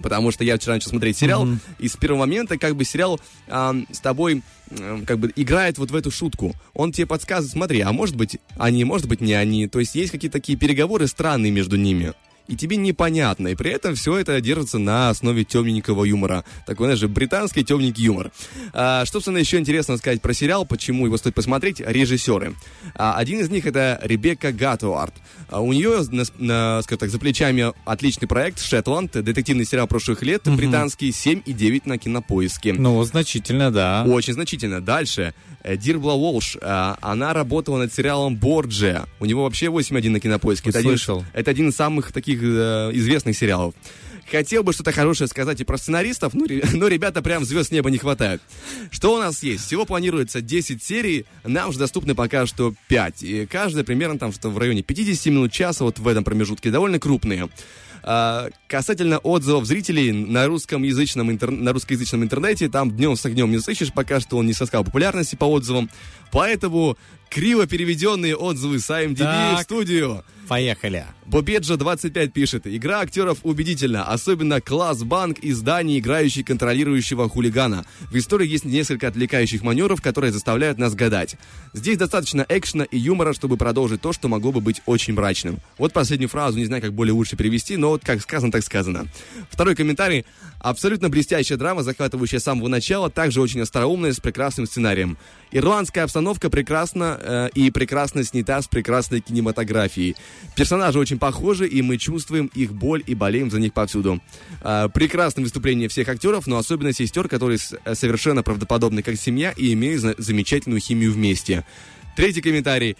[0.00, 1.48] Потому что я вчера начал смотреть сериал,
[1.80, 5.90] и с первого момента как бы сериал а, с тобой м, как бы играет вот
[5.90, 6.54] в эту шутку.
[6.74, 9.66] Он тебе подсказывает, смотри, а может быть они, может быть не они.
[9.66, 12.12] То есть есть какие-то такие переговоры странные между ними.
[12.48, 13.48] И тебе непонятно.
[13.48, 16.44] И при этом все это держится на основе темненького юмора.
[16.66, 18.30] Такой, знаешь, британский темненький юмор.
[18.72, 22.54] А, что, собственно, еще интересно сказать про сериал, почему его стоит посмотреть, режиссеры.
[22.94, 25.14] А, один из них это Ребекка Гаттуарт.
[25.48, 30.22] А, у нее, на, на, скажем так, за плечами отличный проект «Шетланд», детективный сериал прошлых
[30.22, 32.72] лет, британский, 7,9 на кинопоиске.
[32.74, 34.04] Ну, значительно, да.
[34.06, 34.80] Очень значительно.
[34.80, 35.34] Дальше.
[35.64, 36.56] Дирбла Волш.
[36.60, 39.06] э, Она работала над сериалом Борджия.
[39.18, 40.70] У него вообще 8.1 на кинопоиске.
[40.70, 41.24] Это один, Слышал.
[41.32, 43.74] это один из самых таких э, известных сериалов.
[44.30, 47.90] Хотел бы что-то хорошее сказать и про сценаристов, но, ре- но ребята прям звезд неба
[47.90, 48.42] не хватает.
[48.90, 49.64] Что у нас есть?
[49.66, 53.22] Всего планируется 10 серий, нам же доступны пока что 5.
[53.22, 56.98] И каждая примерно там что в районе 50 минут часа, вот в этом промежутке, довольно
[56.98, 57.48] крупные.
[58.08, 63.50] А, касательно отзывов зрителей на русском язычном интер- на русскоязычном интернете, там днем с огнем
[63.50, 65.88] не сыщешь, пока что он не соскал популярности по отзывам.
[66.30, 66.96] Поэтому
[67.30, 69.18] криво переведенные отзывы с IMDb в
[69.56, 69.62] Так.
[69.62, 70.24] студию.
[70.48, 71.06] Поехали.
[71.26, 72.66] Бобеджа 25 пишет.
[72.66, 77.84] Игра актеров убедительна, особенно класс банк и здание, играющий контролирующего хулигана.
[78.12, 81.36] В истории есть несколько отвлекающих маневров, которые заставляют нас гадать.
[81.72, 85.58] Здесь достаточно экшена и юмора, чтобы продолжить то, что могло бы быть очень мрачным.
[85.78, 89.06] Вот последнюю фразу, не знаю, как более лучше перевести, но вот как сказано, так сказано.
[89.50, 90.24] Второй комментарий.
[90.60, 95.18] Абсолютно блестящая драма, захватывающая с самого начала, также очень остроумная, с прекрасным сценарием.
[95.52, 100.16] Ирландская обстановка прекрасна э, и прекрасно снята с прекрасной кинематографией.
[100.54, 104.20] Персонажи очень похожи, и мы чувствуем их боль и болеем за них повсюду.
[104.62, 109.72] Э, прекрасное выступление всех актеров, но особенно сестер, которые э, совершенно правдоподобны как семья и
[109.74, 111.64] имеют за- замечательную химию вместе.
[112.16, 112.96] Третий комментарий.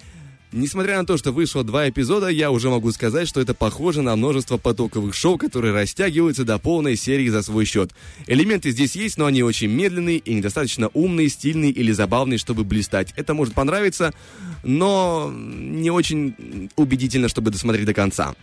[0.53, 4.14] Несмотря на то, что вышло два эпизода, я уже могу сказать, что это похоже на
[4.14, 7.90] множество потоковых шоу, которые растягиваются до полной серии за свой счет.
[8.26, 13.12] Элементы здесь есть, но они очень медленные и недостаточно умные, стильные или забавные, чтобы блистать.
[13.16, 14.14] Это может понравиться,
[14.62, 18.34] но не очень убедительно, чтобы досмотреть до конца.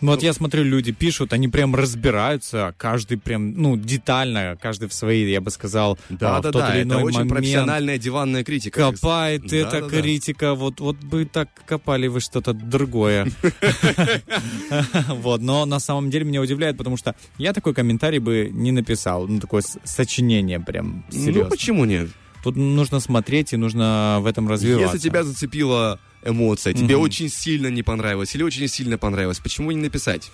[0.00, 5.30] Вот я смотрю, люди пишут, они прям разбираются, каждый прям, ну, детально, каждый в своей,
[5.30, 8.80] я бы сказал, а, в тот или это иной очень момент профессиональная диванная критика.
[8.80, 9.88] копает Да, это да, да.
[9.88, 13.28] критика, вот, вот бы так копали вы что-то другое.
[15.08, 19.26] Вот, но на самом деле меня удивляет, потому что я такой комментарий бы не написал,
[19.26, 21.50] ну, такое сочинение прям Ну серьезно.
[21.50, 22.08] почему нет?
[22.42, 24.94] Тут нужно смотреть и нужно в этом развиваться.
[24.94, 27.04] Если тебя зацепила эмоция, тебе Мгм.
[27.04, 30.30] очень сильно не понравилось или очень сильно понравилось, почему не написать?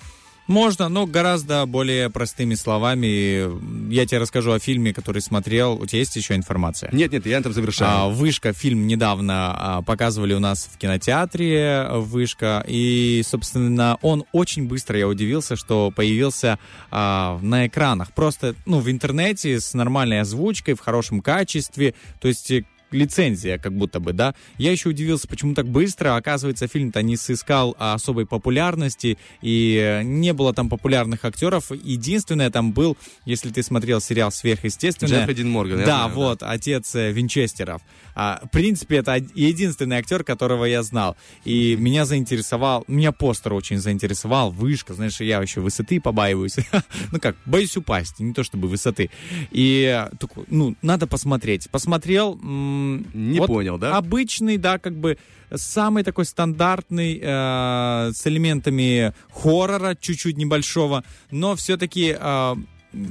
[0.47, 3.91] Можно, но гораздо более простыми словами.
[3.91, 5.73] Я тебе расскажу о фильме, который смотрел.
[5.81, 6.91] У тебя есть еще информация?
[6.93, 7.91] Нет, нет, я этом завершаю.
[7.91, 14.69] А, Вышка фильм недавно а, показывали у нас в кинотеатре Вышка, и, собственно, он очень
[14.69, 16.59] быстро, я удивился, что появился
[16.91, 18.13] а, на экранах.
[18.13, 21.95] Просто, ну, в интернете с нормальной озвучкой, в хорошем качестве.
[22.21, 22.53] То есть
[22.91, 24.35] лицензия, как будто бы, да.
[24.59, 26.17] Я еще удивился, почему так быстро.
[26.17, 31.71] Оказывается, фильм-то не сыскал особой популярности, и не было там популярных актеров.
[31.73, 35.21] Единственное там был, если ты смотрел сериал «Сверхъестественное».
[35.21, 36.15] Джеффри Дин Морган, Да, знаю, да.
[36.15, 37.83] вот, отец э, Винчестеров.
[38.15, 41.17] А, в принципе, это единственный актер, которого я знал.
[41.45, 46.57] И меня заинтересовал, меня постер очень заинтересовал, вышка, знаешь, я вообще высоты побаиваюсь.
[47.13, 49.11] ну как, боюсь упасть, не то чтобы высоты.
[49.51, 51.69] И, такой, ну, надо посмотреть.
[51.71, 52.39] Посмотрел.
[52.43, 53.97] Не вот понял, да?
[53.97, 55.19] Обычный, да, как бы
[55.53, 62.55] самый такой стандартный, э, с элементами хоррора, чуть-чуть небольшого, но все-таки э,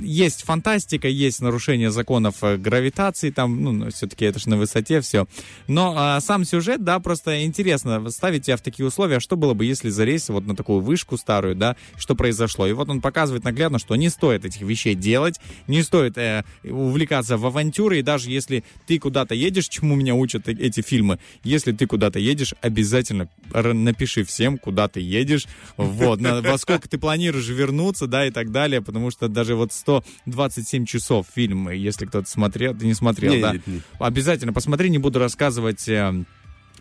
[0.01, 5.27] есть фантастика, есть нарушение законов э, гравитации, там, ну, все-таки это же на высоте все.
[5.67, 9.65] Но а, сам сюжет, да, просто интересно ставить тебя в такие условия, что было бы,
[9.65, 12.67] если залезть вот на такую вышку старую, да, что произошло.
[12.67, 17.37] И вот он показывает наглядно, что не стоит этих вещей делать, не стоит э, увлекаться
[17.37, 21.71] в авантюры, и даже если ты куда-то едешь, чему меня учат э- эти фильмы, если
[21.71, 27.49] ты куда-то едешь, обязательно напиши всем, куда ты едешь, вот, на- во сколько ты планируешь
[27.49, 32.75] вернуться, да, и так далее, потому что даже вот 127 часов фильм, если кто-то смотрел,
[32.75, 33.81] ты не смотрел, Не, да, не, не.
[33.99, 36.23] обязательно посмотри, не буду рассказывать э,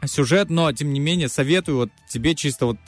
[0.04, 2.78] сюжет, но, тем не менее, советую вот тебе чисто вот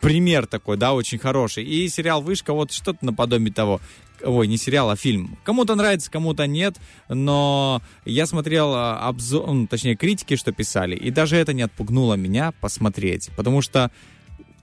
[0.00, 1.64] пример такой, да, очень хороший.
[1.64, 3.80] И сериал «Вышка» вот что-то наподобие того.
[4.22, 5.38] Ой, не сериал, а фильм.
[5.44, 6.76] Кому-то нравится, кому-то нет,
[7.08, 12.14] но я смотрел а, обзор, ну, точнее, критики, что писали, и даже это не отпугнуло
[12.14, 13.90] меня посмотреть, потому что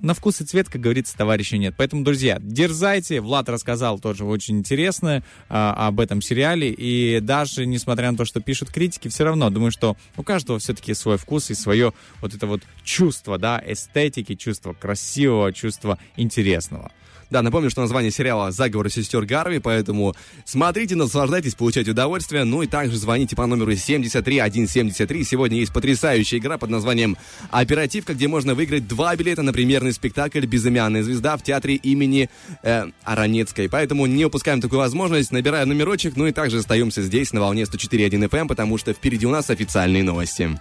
[0.03, 1.73] на вкус и цвет, как говорится, товарища нет.
[1.77, 3.21] Поэтому, друзья, дерзайте.
[3.21, 6.69] Влад рассказал тоже очень интересное а, об этом сериале.
[6.69, 10.93] И даже несмотря на то, что пишут критики, все равно думаю, что у каждого все-таки
[10.93, 16.91] свой вкус и свое вот это вот чувство, да, эстетики, чувство красивого, чувство интересного.
[17.33, 20.13] Да, напомню, что название сериала «Заговор сестер Гарви», поэтому
[20.45, 22.43] смотрите, наслаждайтесь, получайте удовольствие.
[22.43, 25.23] Ну и также звоните по номеру 73173.
[25.23, 27.17] Сегодня есть потрясающая игра под названием
[27.49, 32.29] «Оперативка», где можно выиграть два билета на премьерный спектакль «Безымянная звезда» в театре имени
[32.61, 33.67] э, Аронецкой.
[33.67, 38.29] Поэтому не упускаем такую возможность, набираем номерочек, ну и также остаемся здесь на волне 104.1
[38.29, 40.51] FM, потому что впереди у нас официальные новости.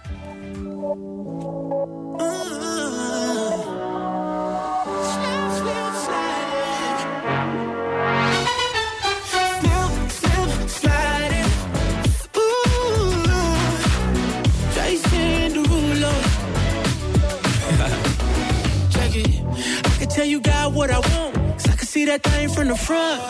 [20.13, 21.33] Tell you got what I want.
[21.33, 23.21] Cause I can see that thing from the front.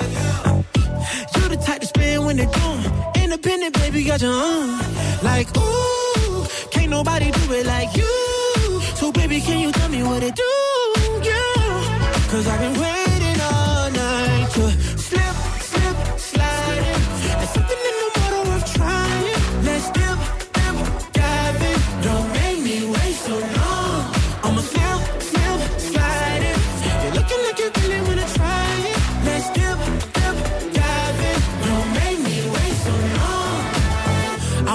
[1.35, 3.13] You the type to spin when they're done.
[3.23, 4.79] Independent, baby, got your own.
[5.23, 8.81] Like, ooh, can't nobody do it like you.
[8.99, 10.53] So, baby, can you tell me what it do?
[11.23, 12.27] Yeah.
[12.29, 13.12] Cause I've been waiting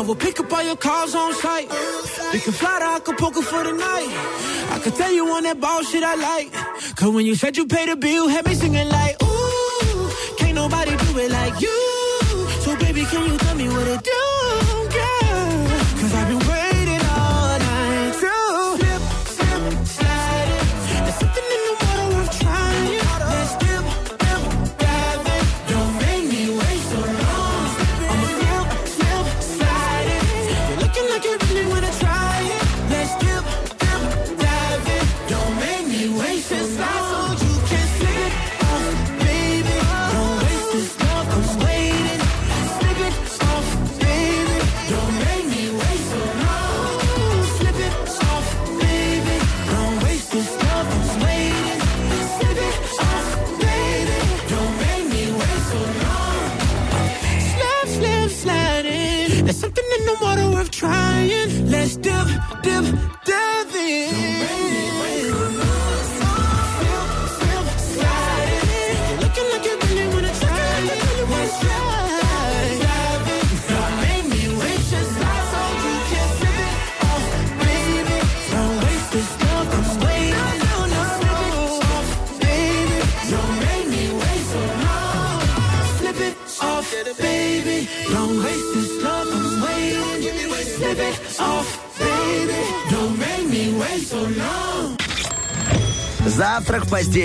[0.09, 1.69] will pick up all your calls on site.
[2.33, 4.09] We can fly to Acapulco for the night.
[4.73, 6.51] I can tell you on that ball shit I like.
[6.97, 10.97] Cause when you said you paid the bill, had me singing like, ooh, can't nobody
[10.97, 11.79] do it like you.
[12.65, 14.58] So baby, can you tell me what it do,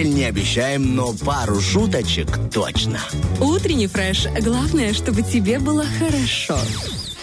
[0.04, 3.00] Постель не обещаем, но пару шуточек точно.
[3.40, 4.26] Утренний фреш.
[4.42, 6.58] Главное, чтобы тебе было хорошо.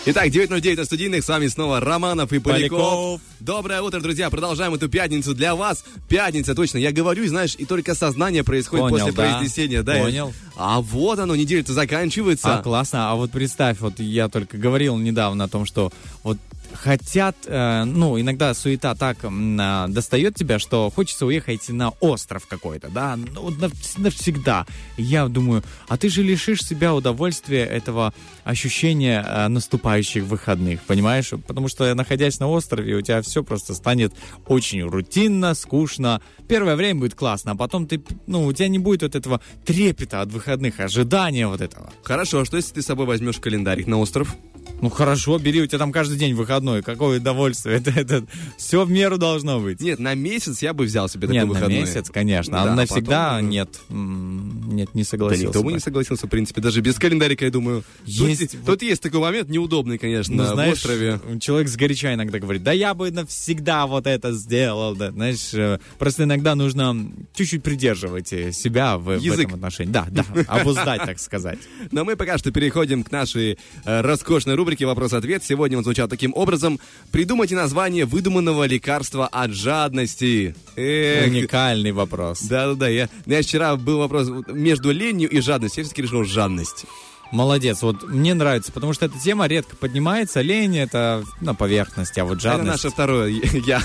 [0.07, 1.23] Итак, 9.09 на студийных.
[1.23, 2.79] С вами снова Романов и Поляков.
[2.79, 3.21] Поляков.
[3.41, 4.31] Доброе утро, друзья.
[4.31, 5.85] Продолжаем эту пятницу для вас.
[6.09, 6.79] Пятница, точно.
[6.79, 9.23] Я говорю, знаешь, и только сознание происходит Понял, после да.
[9.23, 9.83] произнесения.
[9.83, 10.33] Да, Понял.
[10.57, 12.61] А вот оно, неделя-то заканчивается.
[12.61, 13.11] А, классно.
[13.11, 16.39] А вот представь, вот я только говорил недавно о том, что вот
[16.75, 22.89] хотят, э, ну, иногда суета так а, достает тебя, что хочется уехать на остров какой-то,
[22.89, 23.51] да, ну,
[23.97, 24.67] навсегда.
[24.97, 28.15] Я думаю, а ты же лишишь себя удовольствия этого
[28.45, 31.31] ощущения э, наступающих выходных, понимаешь?
[31.47, 34.15] Потому что, находясь на острове, у тебя все просто станет
[34.47, 36.21] очень рутинно, скучно.
[36.49, 40.21] Первое время будет классно, а потом ты, ну, у тебя не будет вот этого трепета
[40.21, 41.93] от выходных, ожидания вот этого.
[42.03, 44.35] Хорошо, а что если ты с собой возьмешь календарик на остров?
[44.83, 46.83] Ну хорошо, бери, у тебя там каждый день выходной.
[46.83, 47.77] Какое удовольствие.
[47.81, 48.25] Это, это
[48.57, 49.81] все в меру должно быть.
[49.83, 51.81] Нет, на месяц я бы взял себе такой Нет, на выходной.
[51.81, 52.53] месяц, конечно.
[52.55, 53.69] Да, а а навсегда потом, нет.
[53.91, 55.47] Нет, не Да согласился.
[55.47, 56.63] никто бы не согласился, в принципе.
[56.63, 57.85] Даже без календарика, я думаю.
[58.07, 61.21] Есть Тут, тут есть такой момент неудобный, конечно, Ну, на знаешь, острове.
[61.41, 64.97] человек сгоряча иногда говорит, да я бы навсегда вот это сделал.
[64.97, 65.11] Да.
[65.11, 66.97] Знаешь, э, просто иногда нужно
[67.35, 69.41] чуть-чуть придерживать э, себя в, в Язык.
[69.49, 69.93] этом отношении.
[69.93, 71.59] Да, да, обуздать, так сказать.
[71.91, 75.43] Но мы пока что переходим к нашей э, роскошной рубрике «Вопрос-ответ».
[75.43, 76.79] Сегодня он звучал таким образом.
[77.11, 80.55] Придумайте название выдуманного лекарства от жадности.
[80.77, 82.43] Эх, Уникальный вопрос.
[82.43, 85.81] Да-да-да, я, знаешь, вчера был вопрос между ленью и жадностью.
[85.81, 86.85] Я все-таки решил жадность.
[87.33, 90.41] Молодец, вот мне нравится, потому что эта тема редко поднимается.
[90.41, 92.85] Лень это на поверхности, а вот Это жадность...
[92.85, 93.29] наше второе
[93.65, 93.81] я.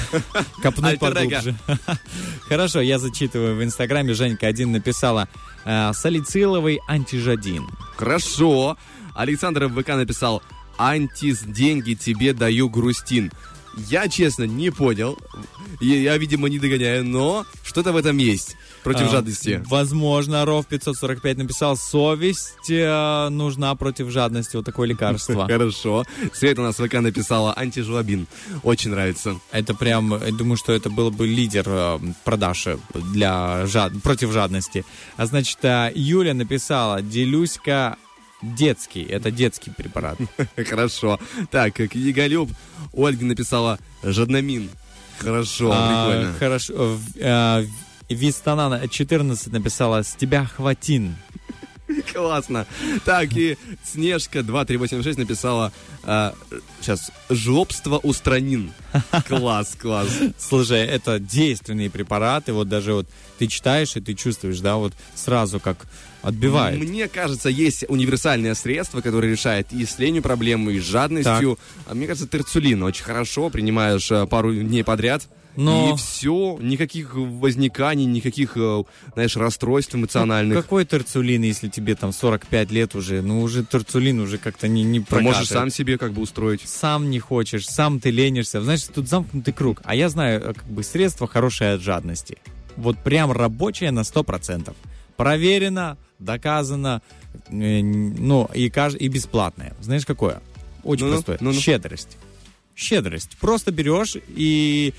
[0.63, 0.97] Альтер-эго.
[0.97, 1.55] поглубже.
[2.49, 4.13] Хорошо, я зачитываю в Инстаграме.
[4.13, 5.29] Женька один написала
[5.63, 7.67] э, салициловый антижадин.
[7.97, 8.77] Хорошо.
[9.15, 10.41] Александр в ВК написал
[10.77, 13.31] «Антис, деньги тебе даю, грустин».
[13.77, 15.17] Я, честно, не понял.
[15.81, 19.63] Я, я, видимо, не догоняю, но что-то в этом есть против А, жадности.
[19.67, 24.55] Возможно, Ров 545 написал «Совесть э, нужна против жадности».
[24.55, 25.47] Вот такое лекарство.
[25.49, 26.05] Хорошо.
[26.33, 28.27] Света у нас в ВК написала антижлобин.
[28.63, 29.39] Очень нравится.
[29.51, 33.91] Это прям, я думаю, что это был бы лидер э, продаж для жад...
[34.01, 34.85] против жадности.
[35.17, 37.97] А значит, э, Юля написала «Делюсь-ка
[38.41, 39.03] детский».
[39.03, 40.17] Это детский препарат.
[40.69, 41.19] Хорошо.
[41.51, 42.49] Так, книголюб
[42.93, 44.69] Ольга написала жадномин.
[45.19, 46.33] Хорошо, А, прикольно.
[46.39, 46.99] Хорошо.
[47.15, 47.65] Э,
[48.09, 51.15] Вистанана 14 написала «С тебя хватин».
[52.13, 52.65] Классно.
[53.05, 55.71] Так, и Снежка 2386 написала
[56.81, 58.71] сейчас жлобство устранин.
[59.27, 60.09] Класс, класс.
[60.37, 62.53] Слушай, это действенные препараты.
[62.53, 63.07] Вот даже вот
[63.39, 65.87] ты читаешь и ты чувствуешь, да, вот сразу как
[66.25, 66.79] отбивает.
[66.79, 71.57] Мне кажется, есть универсальное средство, которое решает и с ленью проблему, и с жадностью.
[71.87, 73.49] А Мне кажется, терцулин очень хорошо.
[73.49, 75.23] Принимаешь э, пару дней подряд.
[75.57, 80.57] Но- И все, никаких возниканий, никаких, э, знаешь, расстройств эмоциональных.
[80.61, 83.21] Какой терцулин, если тебе там 45 лет уже?
[83.21, 85.37] Ну, уже терцулин уже как-то не, не Ты прокатывает.
[85.37, 86.61] можешь сам себе как бы устроить.
[86.65, 88.61] Сам не хочешь, сам ты ленишься.
[88.61, 89.79] Знаешь, тут замкнутый круг.
[89.85, 92.37] А я знаю, э, как бы, средство хорошее от жадности.
[92.75, 94.75] Вот прям рабочее на 100%.
[95.17, 97.01] Проверено, доказано,
[97.49, 99.73] э, ну, и, каж- и бесплатное.
[99.81, 100.41] Знаешь, какое?
[100.83, 101.37] Очень Ну-ну, простое.
[101.41, 101.59] ну-ну.
[101.59, 102.17] Щедрость.
[102.75, 103.37] Щедрость.
[103.39, 104.93] Просто берешь и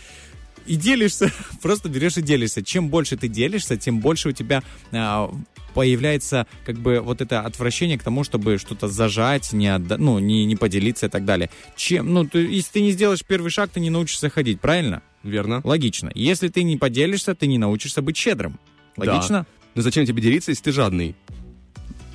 [0.66, 1.30] и делишься,
[1.62, 2.62] просто берешь и делишься.
[2.62, 5.32] Чем больше ты делишься, тем больше у тебя а,
[5.74, 10.44] появляется как бы вот это отвращение к тому, чтобы что-то зажать, не, отда- ну, не,
[10.44, 11.50] не поделиться и так далее.
[11.76, 15.02] Чем, ну, ты- если ты не сделаешь первый шаг, ты не научишься ходить, правильно?
[15.22, 15.60] Верно?
[15.62, 16.10] Логично.
[16.16, 18.58] Если ты не поделишься, ты не научишься быть щедрым.
[18.96, 19.46] Логично?
[19.76, 21.14] Но зачем тебе делиться, если ты жадный?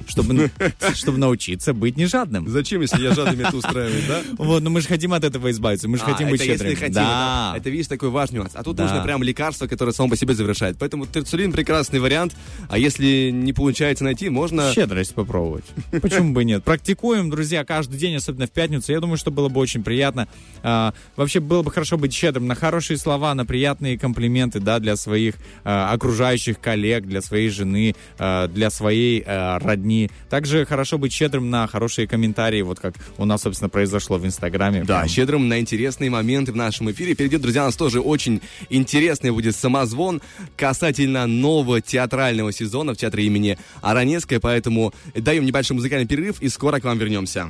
[0.07, 0.51] Чтобы,
[0.93, 2.47] чтобы научиться быть не жадным.
[2.47, 4.21] Зачем, если я жадными это устраиваю, да?
[4.37, 6.75] Вот, но мы же хотим от этого избавиться, мы же А, хотим быть щедрыми.
[6.75, 7.51] хотим, да.
[7.51, 8.51] это, это, видишь, такой важный нюанс.
[8.55, 8.83] А тут Да.
[8.83, 10.77] нужно прям лекарство, которое само по себе завершает.
[10.79, 12.35] Поэтому терцулин прекрасный вариант.
[12.69, 14.71] А если не получается найти, можно...
[14.73, 15.65] Щедрость попробовать.
[16.01, 16.63] Почему бы нет?
[16.63, 18.91] Практикуем, друзья, каждый день, особенно в пятницу.
[18.91, 20.27] Я думаю, что было бы очень приятно.
[20.63, 24.95] А, вообще, было бы хорошо быть щедрым на хорошие слова, на приятные комплименты, да, для
[24.95, 29.90] своих а, окружающих коллег, для своей жены, а, для своей а, родни.
[30.29, 34.83] Также хорошо быть щедрым на хорошие комментарии, вот как у нас, собственно, произошло в Инстаграме.
[34.83, 37.13] Да, Прям щедрым на интересные моменты в нашем эфире.
[37.13, 40.21] Впереди, друзья, у нас тоже очень интересный будет самозвон
[40.55, 44.39] касательно нового театрального сезона в театре имени Аронецкой.
[44.39, 47.49] Поэтому даем небольшой музыкальный перерыв и скоро к вам вернемся.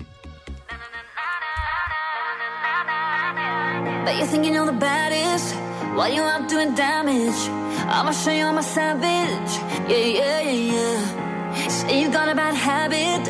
[4.06, 5.54] But you think you know the baddest
[5.96, 7.40] while you out doing damage.
[7.88, 9.52] I'ma show you I'm a savage.
[9.90, 11.31] Yeah, yeah, yeah, yeah.
[11.68, 13.24] Say you got a bad habit,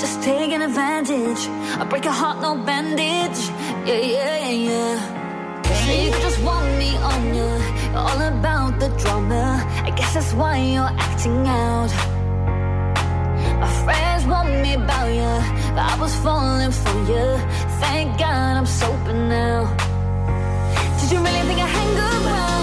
[0.00, 1.42] just taking advantage.
[1.80, 3.40] I break a heart, no bandage.
[3.86, 5.64] Yeah, yeah, yeah, yeah.
[5.84, 7.50] Say you just want me on you.
[7.92, 9.64] You're all about the drama.
[9.84, 11.92] I guess that's why you're acting out.
[13.60, 15.34] My friends want me about you,
[15.74, 17.26] but I was falling for you.
[17.82, 19.60] Thank God I'm sober now.
[21.00, 22.57] Did you really think I hang around?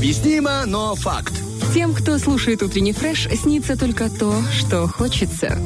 [0.00, 1.34] Необъяснимо, но факт.
[1.74, 5.58] Тем, кто слушает утренний фреш, снится только то, что хочется.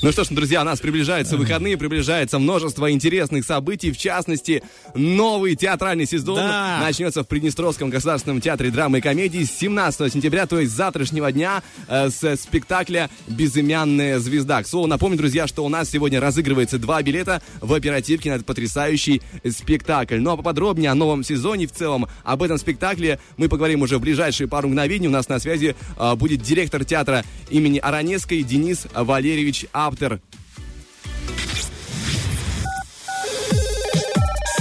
[0.00, 4.62] Ну что ж, друзья, у нас приближаются выходные, приближается множество интересных событий, в частности,
[4.96, 6.78] новый театральный сезон Да.
[6.80, 11.62] начнется в Приднестровском государственном театре драмы и комедии с 17 сентября, то есть завтрашнего дня,
[11.88, 14.62] э, с спектакля «Безымянная звезда».
[14.62, 18.46] К слову, напомню, друзья, что у нас сегодня разыгрывается два билета в оперативке на этот
[18.46, 20.18] потрясающий спектакль.
[20.18, 24.00] Ну а поподробнее о новом сезоне в целом, об этом спектакле мы поговорим уже в
[24.00, 25.08] ближайшие пару мгновений.
[25.08, 30.20] У нас на связи э, будет директор театра имени Аронецкой Денис Валерьевич Аптер.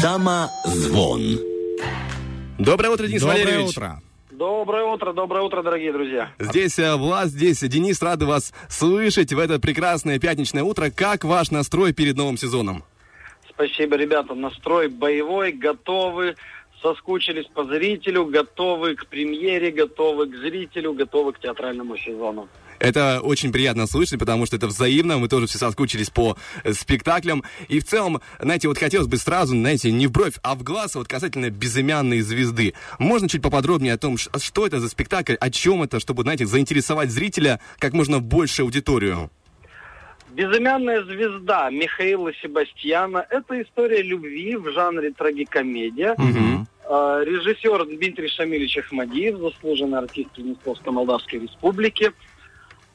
[0.06, 1.40] Самозвон.
[2.60, 3.70] Доброе утро, Денис Доброе Валерьевич.
[3.76, 4.02] утро.
[4.30, 6.32] Доброе утро, доброе утро, дорогие друзья.
[6.38, 10.92] Здесь э, Влас, здесь Денис, рады вас слышать в это прекрасное пятничное утро.
[10.92, 12.84] Как ваш настрой перед новым сезоном?
[13.50, 14.36] Спасибо, ребята.
[14.36, 16.36] Настрой боевой, готовы,
[16.84, 22.48] соскучились по зрителю, готовы к премьере, готовы к зрителю, готовы к театральному сезону.
[22.86, 25.18] Это очень приятно слышать, потому что это взаимно.
[25.18, 27.44] Мы тоже все соскучились по э, спектаклям.
[27.68, 30.94] И в целом, знаете, вот хотелось бы сразу, знаете, не в бровь, а в глаз,
[30.94, 32.76] вот касательно безымянной звезды.
[33.00, 37.10] Можно чуть поподробнее о том, что это за спектакль, о чем это, чтобы, знаете, заинтересовать
[37.10, 39.32] зрителя как можно больше аудиторию?
[40.30, 46.16] Безымянная звезда Михаила Себастьяна– это история любви в жанре трагикомедия.
[46.88, 52.12] Э, Режиссер Дмитрий Шамилевич Ахмадиев, заслуженный артист Приднестровской Молдавской Республики.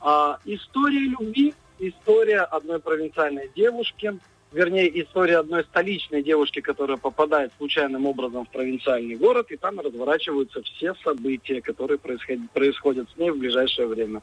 [0.01, 4.19] А, История любви, история одной провинциальной девушки,
[4.53, 10.63] вернее, история одной столичной девушки, которая попадает случайным образом в провинциальный город, и там разворачиваются
[10.63, 14.23] все события, которые происходят, происходят с ней в ближайшее время.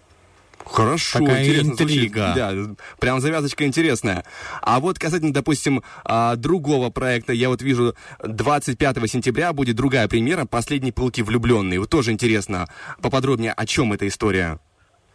[0.65, 2.33] Хорошо, Такая интересно интрига.
[2.33, 2.67] звучит.
[2.67, 4.25] Да, прям завязочка интересная.
[4.61, 10.45] А вот касательно, допустим, а, другого проекта, я вот вижу, 25 сентября будет другая премьера
[10.45, 11.79] «Последние пылки влюбленные».
[11.79, 12.67] Вот тоже интересно,
[13.01, 14.59] поподробнее, о чем эта история?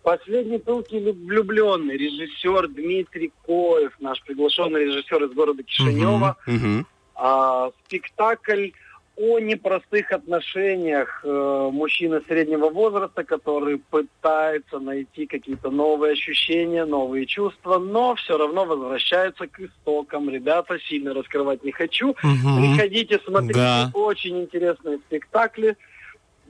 [0.03, 6.37] Последний пылкий лю- влюбленный режиссер Дмитрий Коев, наш приглашенный режиссер из города Кишинева.
[6.47, 6.87] Мгм.
[7.15, 8.71] А, спектакль
[9.15, 17.79] о непростых отношениях э, мужчины среднего возраста, который пытается найти какие-то новые ощущения, новые чувства,
[17.79, 20.31] но все равно возвращается к истокам.
[20.31, 22.17] Ребята, сильно раскрывать не хочу.
[22.23, 22.57] Мгм.
[22.75, 23.91] Приходите смотреть Да.
[23.93, 25.77] очень интересные спектакли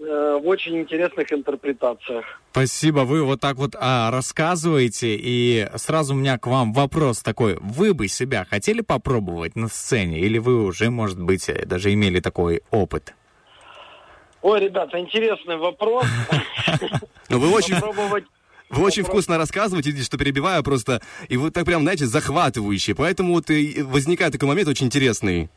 [0.03, 2.24] в очень интересных интерпретациях.
[2.50, 7.57] Спасибо, вы вот так вот а, рассказываете, и сразу у меня к вам вопрос такой.
[7.61, 12.20] Вы бы себя хотели попробовать на сцене, или вы уже, может быть, э, даже имели
[12.20, 13.14] такой опыт?
[14.42, 16.05] Ой, ребята, интересный вопрос.
[17.28, 18.24] Ну, вы очень, Попробовать
[18.72, 22.94] вы очень вкусно рассказываете, видите, что перебиваю просто, и вот так прям, знаете, захватывающе.
[22.94, 25.50] Поэтому вот возникает такой момент очень интересный.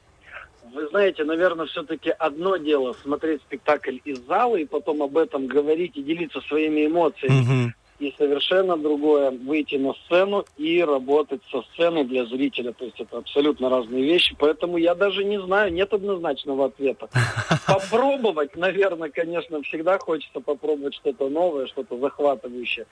[0.76, 5.96] Вы знаете, наверное, все-таки одно дело смотреть спектакль из зала и потом об этом говорить
[5.96, 7.40] и делиться своими эмоциями.
[7.40, 7.76] Мгм.
[8.00, 12.74] И совершенно другое выйти на сцену и работать со сцены для зрителя.
[12.74, 14.36] То есть это абсолютно разные вещи.
[14.38, 17.08] Поэтому я даже не знаю, нет однозначного ответа.
[17.66, 22.86] Попробовать, наверное, конечно, всегда хочется попробовать что-то новое, что-то захватывающее.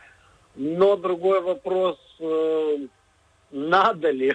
[0.55, 2.77] Но другой вопрос, э,
[3.53, 4.33] надо ли?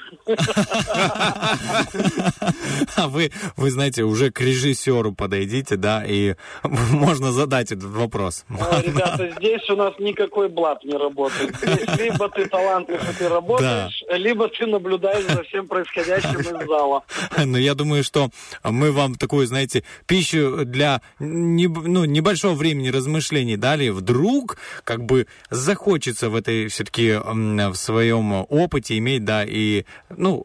[2.97, 8.45] А вы, вы знаете, уже к режиссеру подойдите, да, и можно задать этот вопрос.
[8.49, 11.55] Ребята, здесь у нас никакой блат не работает.
[11.57, 17.03] Здесь либо ты талантлив, и ты работаешь, либо ты наблюдаешь за всем происходящим из зала.
[17.37, 18.31] Но я думаю, что
[18.63, 23.89] мы вам такую, знаете, пищу для ну, небольшого времени размышлений дали.
[23.89, 30.45] Вдруг как бы захочется в этой все-таки в своем опыте иметь, да, и, ну,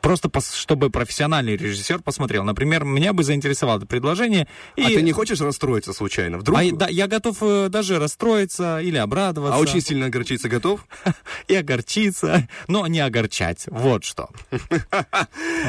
[0.00, 2.44] просто пос- чтобы профессиональный режиссер посмотрел.
[2.44, 4.46] Например, меня бы заинтересовало это предложение.
[4.76, 4.82] И...
[4.82, 6.38] А ты не хочешь расстроиться случайно?
[6.38, 6.58] Вдруг?
[6.58, 9.56] А, да, я готов э, даже расстроиться или обрадоваться.
[9.56, 10.86] А очень сильно огорчиться готов?
[11.48, 13.64] И огорчиться, но не огорчать.
[13.68, 14.28] Вот что.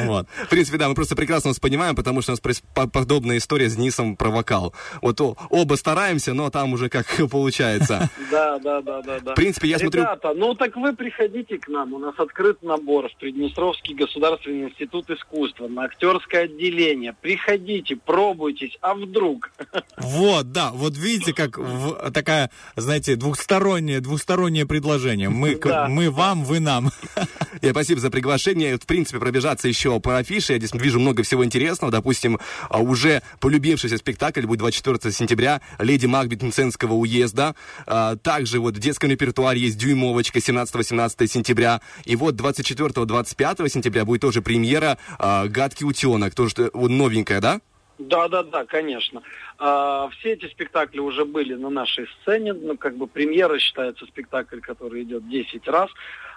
[0.06, 0.26] Вот.
[0.44, 3.76] В принципе, да, мы просто прекрасно вас понимаем, потому что у нас подобная история с
[3.76, 4.74] Денисом про вокал.
[5.02, 8.08] Вот о- оба стараемся, но там уже как получается.
[8.30, 9.32] Да, да, да, да, да.
[9.32, 11.94] В принципе, я смотрю- Ребята, ну так вы приходите к нам.
[11.94, 17.14] У нас открыт набор в Приднестровский государственный институт искусства на актерское отделение.
[17.20, 19.52] Приходите, пробуйтесь, а вдруг?
[19.98, 25.28] Вот, да, вот видите, как в- такая, знаете, двухстороннее, двухстороннее предложение.
[25.28, 25.86] Мы, к- Да.
[25.88, 26.90] мы вам, вы нам.
[27.62, 28.76] Я спасибо за приглашение.
[28.78, 30.54] В принципе, пробежаться еще по афише.
[30.54, 31.92] Я здесь вижу много всего интересного.
[31.92, 32.38] Допустим,
[32.68, 37.54] а, уже полюбившийся спектакль будет 24 сентября «Леди Макбет Мценского уезда».
[37.86, 41.80] А, Также вот в детском репертуаре есть «Дюймовочка» 17-18 сентября.
[42.06, 46.34] И вот 24-25 сентября будет тоже премьера а, «Гадкий утенок».
[46.34, 47.60] Тоже что- вот новенькая, да?
[47.98, 49.22] Да, да, да, конечно.
[49.58, 52.52] А, все эти спектакли уже были на нашей сцене.
[52.54, 55.90] Ну, как бы премьера считается спектакль, который идет 10 раз.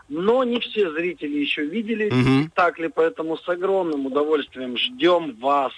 [0.10, 2.42] Но не все зрители еще видели эти Мгм.
[2.44, 5.72] спектакли, поэтому с огромным удовольствием ждем вас.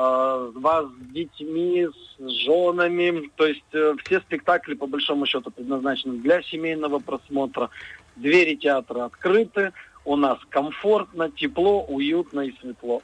[0.00, 1.88] а, вас с детьми,
[2.18, 3.30] с женами.
[3.36, 7.70] То есть э, все спектакли, по большому счету, предназначены для семейного просмотра.
[8.14, 9.72] Двери театра открыты.
[10.08, 13.02] У нас комфортно, тепло, уютно и светло.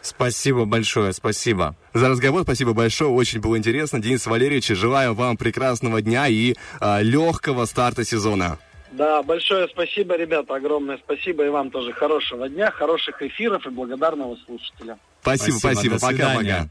[0.00, 1.76] Спасибо большое, спасибо.
[1.92, 4.00] За разговор спасибо большое, очень было интересно.
[4.00, 8.58] Денис Валерьевич, желаю вам прекрасного дня и а, легкого старта сезона.
[8.92, 14.38] Да, большое спасибо, ребята, огромное спасибо и вам тоже хорошего дня, хороших эфиров и благодарного
[14.46, 14.98] слушателя.
[15.20, 15.96] Спасибо, спасибо.
[15.96, 16.70] до свидания.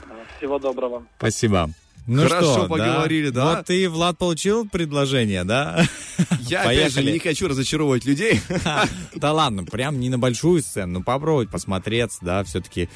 [0.00, 0.36] Пока-пока.
[0.38, 1.04] Всего доброго.
[1.18, 1.68] Спасибо.
[2.06, 3.56] Ну Хорошо что, поговорили, да?
[3.56, 5.84] Вот ты, Влад, получил предложение, да?
[6.40, 8.40] Я, опять же, не хочу разочаровывать людей.
[9.14, 12.88] Да ладно, прям не на большую сцену, ну попробовать посмотреться, да, все-таки.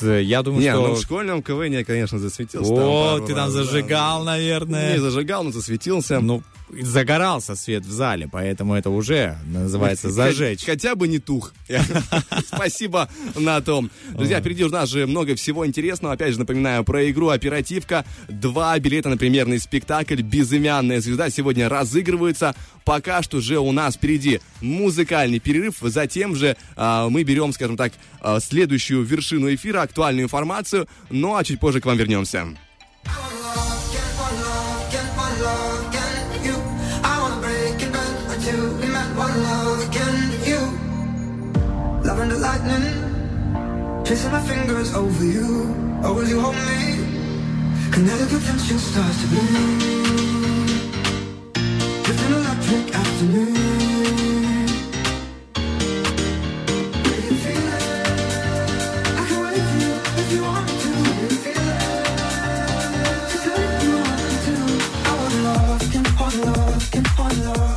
[0.00, 0.88] Я думаю, Не, что...
[0.88, 2.72] ну в школьном КВН я, конечно, засветился.
[2.72, 3.50] О, ты там да.
[3.50, 4.94] зажигал, наверное.
[4.94, 6.20] Не зажигал, но засветился.
[6.20, 6.42] Ну,
[6.80, 10.64] загорался свет в зале, поэтому это уже называется зажечь.
[10.64, 11.54] Хотя бы не тух.
[12.46, 13.90] Спасибо на том.
[14.10, 16.14] Друзья, впереди у нас же много всего интересного.
[16.14, 18.04] Опять же, напоминаю про игру «Оперативка».
[18.28, 22.54] Два билета на премьерный спектакль «Безымянная звезда» сегодня разыгрываются.
[22.84, 25.76] Пока что же у нас впереди музыкальный перерыв.
[25.80, 30.88] Затем же а, мы берем, скажем так, а, следующую вершину эфира, актуальную информацию.
[31.10, 32.48] Ну, а чуть позже к вам вернемся.
[42.28, 45.74] The lightning, tracing my fingers over you.
[46.04, 46.80] Oh, will you hold me?
[47.90, 49.78] The potential starts to bloom.
[52.04, 53.70] Just an electric afternoon.
[67.32, 67.69] Will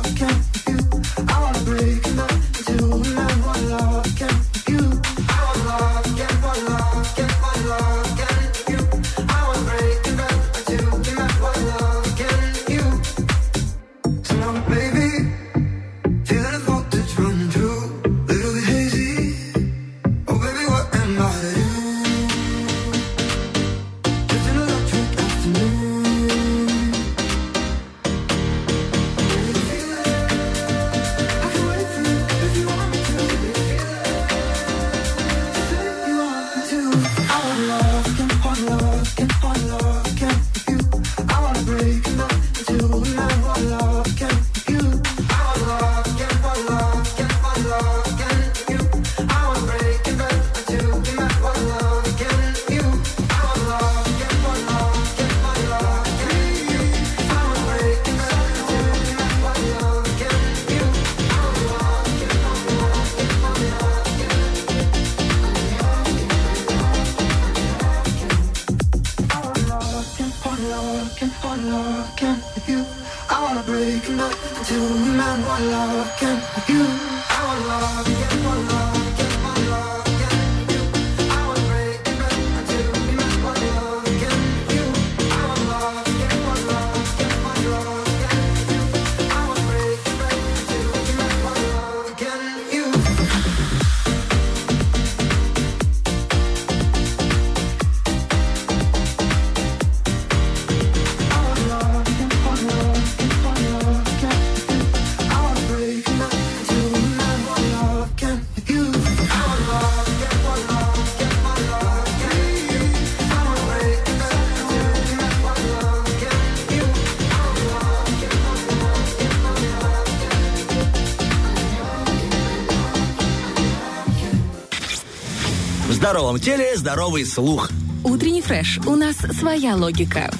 [126.14, 127.70] здоровом теле здоровый слух.
[128.04, 128.78] Утренний фреш.
[128.86, 130.32] У нас своя логика.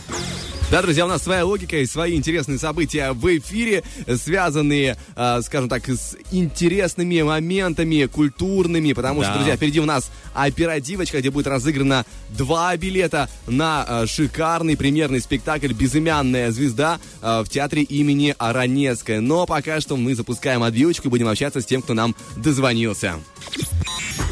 [0.70, 3.82] Да, друзья, у нас своя логика и свои интересные события в эфире,
[4.16, 9.34] связанные, э, скажем так, с интересными моментами культурными, потому что, Да.
[9.38, 15.72] друзья, впереди у нас оперативочка, где будет разыграно два билета на э, шикарный премьерный спектакль
[15.72, 19.20] «Безымянная звезда» э, в театре имени Аронецкой.
[19.20, 23.16] Но пока что мы запускаем отбивочку и будем общаться с тем, кто нам дозвонился.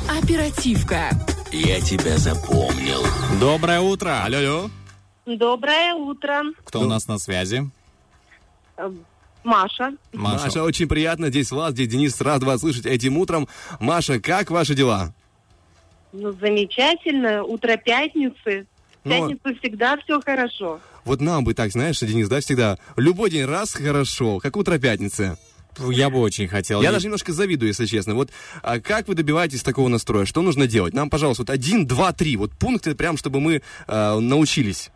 [0.09, 1.11] Оперативка.
[1.53, 3.03] Я тебя запомнил.
[3.39, 4.25] Доброе утро.
[4.25, 4.71] Алло, алло.
[5.27, 6.45] Доброе утро.
[6.65, 7.71] Кто у нас на связи?
[8.79, 8.91] Э,
[9.45, 9.93] Маша.
[10.15, 10.63] Маша.
[10.63, 11.29] очень приятно.
[11.29, 12.19] Здесь Влад, здесь Денис.
[12.23, 13.49] Рад вас слышать этим утром.
[13.81, 15.13] Маша, как ваши дела?
[16.13, 17.43] Ну, замечательно.
[17.45, 18.67] Утро пятницы.
[19.05, 20.81] В Ну, пятницу всегда все хорошо.
[21.05, 22.79] Вот нам бы так, знаешь, Денис, да, всегда.
[22.97, 25.37] Любой день раз хорошо, как утро пятницы.
[25.79, 26.83] Я бы очень хотел.
[26.83, 28.15] Я даже немножко завидую, если честно.
[28.15, 28.31] Вот
[28.63, 30.25] а как вы добиваетесь такого настроя?
[30.25, 30.95] Что нужно делать?
[30.95, 32.37] Нам, пожалуйста, вот один, два, три.
[32.37, 34.91] Вот пункты, прям, чтобы мы э, научились.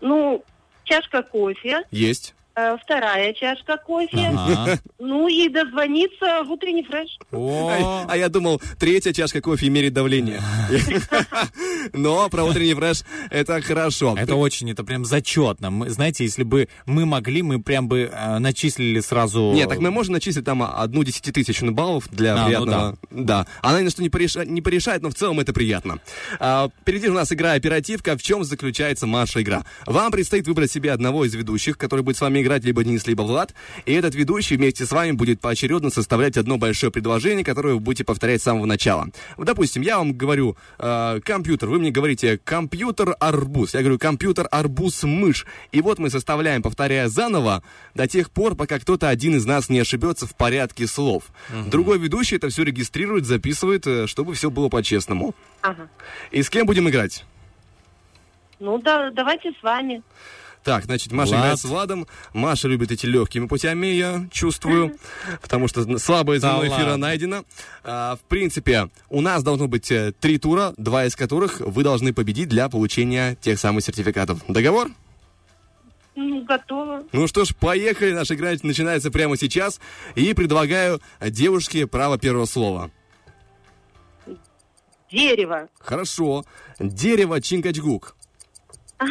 [0.00, 0.44] Ну,
[0.84, 1.82] чашка кофе.
[1.90, 2.34] Есть.
[2.56, 4.32] Э, Вторая чашка кофе.
[4.36, 4.78] Ага.
[4.98, 7.18] Ну и дозвониться в утренний фреш.
[7.32, 10.40] А, а я думал, третья чашка кофе мерит давление.
[11.92, 14.14] Но про утренний фреш это хорошо.
[14.18, 15.70] Это очень, это прям зачетно.
[15.70, 19.52] Мы, знаете, если бы мы могли, мы прям бы э, начислили сразу...
[19.52, 22.96] Нет, так мы можем начислить там одну десятитысячную баллов для А, ну приятного.
[23.10, 23.46] да.
[23.60, 25.98] Она ни на что не, пореша- не порешает, но в целом это приятно.
[26.38, 28.16] А, впереди у нас игра оперативка.
[28.16, 29.64] В чем заключается Маша игра?
[29.86, 33.22] Вам предстоит выбрать себе одного из ведущих, который будет с вами играть либо Денис, либо
[33.22, 33.54] Влад.
[33.86, 38.04] И этот ведущий вместе с вами будет поочередно составлять одно большое предложение, которое вы будете
[38.04, 39.08] повторять с самого начала.
[39.38, 43.74] Допустим, я вам говорю э, компьютер, вы мне говорите компьютер арбуз.
[43.74, 45.46] Я говорю компьютер арбуз мышь.
[45.70, 47.62] И вот мы составляем, повторяя заново,
[47.94, 51.24] до тех пор, пока кто-то один из нас не ошибется в порядке слов.
[51.66, 55.34] Другой ведущий это все регистрирует, записывает, э, чтобы все было по-честному.
[55.60, 55.88] Ага.
[56.30, 57.24] И с кем будем играть?
[58.58, 60.02] Ну, да, давайте с вами.
[60.64, 61.40] Так, значит, Маша Влад.
[61.40, 62.06] играет с Владом.
[62.32, 64.96] Маша любит эти легкими путями, я чувствую,
[65.40, 66.96] потому что слабое Да звено эфира ладно.
[66.98, 67.44] найдено.
[67.82, 72.12] А, в принципе, у нас должно быть э, три тура, два из которых вы должны
[72.12, 74.38] победить для получения тех самых сертификатов.
[74.46, 74.88] Договор?
[76.14, 77.02] Ну, готово.
[77.12, 78.12] Ну что ж, поехали.
[78.12, 79.80] Наша игра начинается прямо сейчас.
[80.14, 82.90] И предлагаю девушке право первого слова.
[85.10, 85.68] Дерево.
[85.78, 86.44] Хорошо.
[86.78, 88.14] Дерево Чингачгук.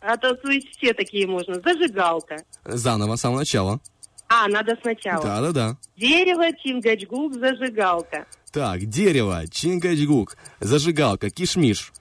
[0.00, 1.60] А то слышь, все такие можно.
[1.60, 2.36] Зажигалка.
[2.64, 3.80] Заново, с самого начала.
[4.28, 5.22] А, надо сначала.
[5.24, 5.76] Да-да-да.
[5.96, 8.26] Дерево, чингачгук, зажигалка.
[8.52, 11.92] Так, дерево, Чингачгук, зажигалка, кишмиш.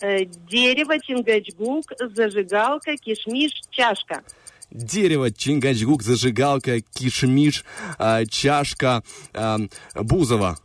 [0.00, 4.22] Э, дерево, чингачгук, зажигалка, кишмиш, чашка.
[4.70, 7.64] Дерево, Чингачгук, зажигалка, кишмиш,
[7.98, 9.02] а, чашка,
[9.32, 9.58] а,
[9.94, 10.58] Бузова.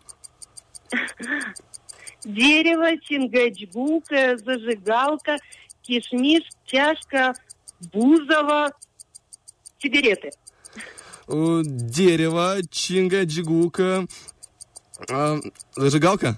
[2.25, 5.37] Дерево, чингачгук, э, зажигалка,
[5.83, 7.33] кишмиш, чашка,
[7.91, 8.71] бузова,
[9.79, 10.31] сигареты.
[11.27, 14.05] Э, Дерево, Чингачгук, э,
[15.09, 15.39] а,
[15.75, 16.37] зажигалка?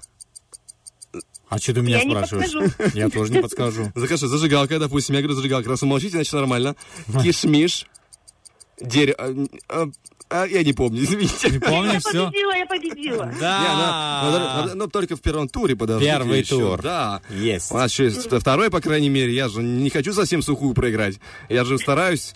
[1.48, 2.54] А что ты меня Я не спрашиваешь?
[2.54, 2.92] подскажу.
[2.98, 3.92] Я тоже не подскажу.
[3.96, 5.70] Захожу, зажигалка, допустим, я говорю зажигалка.
[5.70, 6.76] Раз вы молчите, значит нормально.
[7.24, 7.86] Кишмиш,
[8.82, 9.48] дерево...
[10.44, 11.50] а, я не помню, извините.
[11.50, 12.26] Не помнишь Я все?
[12.26, 13.24] победила, я победила.
[13.26, 14.22] Не, ну, Да.
[14.24, 16.58] но- но- но только в первом туре, подождите Первый еще.
[16.60, 16.82] тур.
[16.82, 17.22] Да.
[17.30, 17.72] Есть.
[17.72, 19.34] У нас еще есть второй, по крайней мере.
[19.34, 21.20] Я же не хочу совсем сухую проиграть.
[21.50, 22.34] Я же стараюсь.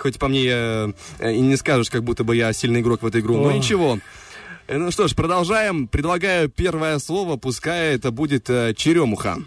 [0.00, 3.20] Хоть по мне э, и не скажешь, как будто бы я сильный игрок в эту
[3.20, 3.36] игру.
[3.36, 3.98] Но ничего.
[4.66, 5.88] Э, Ну что ж, продолжаем.
[5.88, 9.38] Предлагаю первое слово, пускай это будет э, черемуха.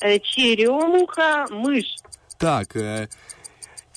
[0.00, 1.96] Э, черемуха, мышь.
[2.38, 3.08] Так, э,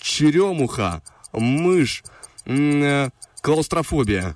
[0.02, 1.02] черемуха,
[1.34, 2.04] мышь,
[2.46, 3.10] э,
[3.42, 4.36] клаустрофобия.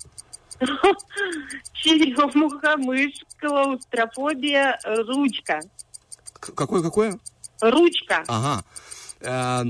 [1.74, 5.60] Черемуха, мышь, клаустрофобия, ручка.
[6.40, 7.20] Какое-какое?
[7.62, 8.24] Ручка.
[8.28, 8.64] Ага.
[9.22, 9.64] Э,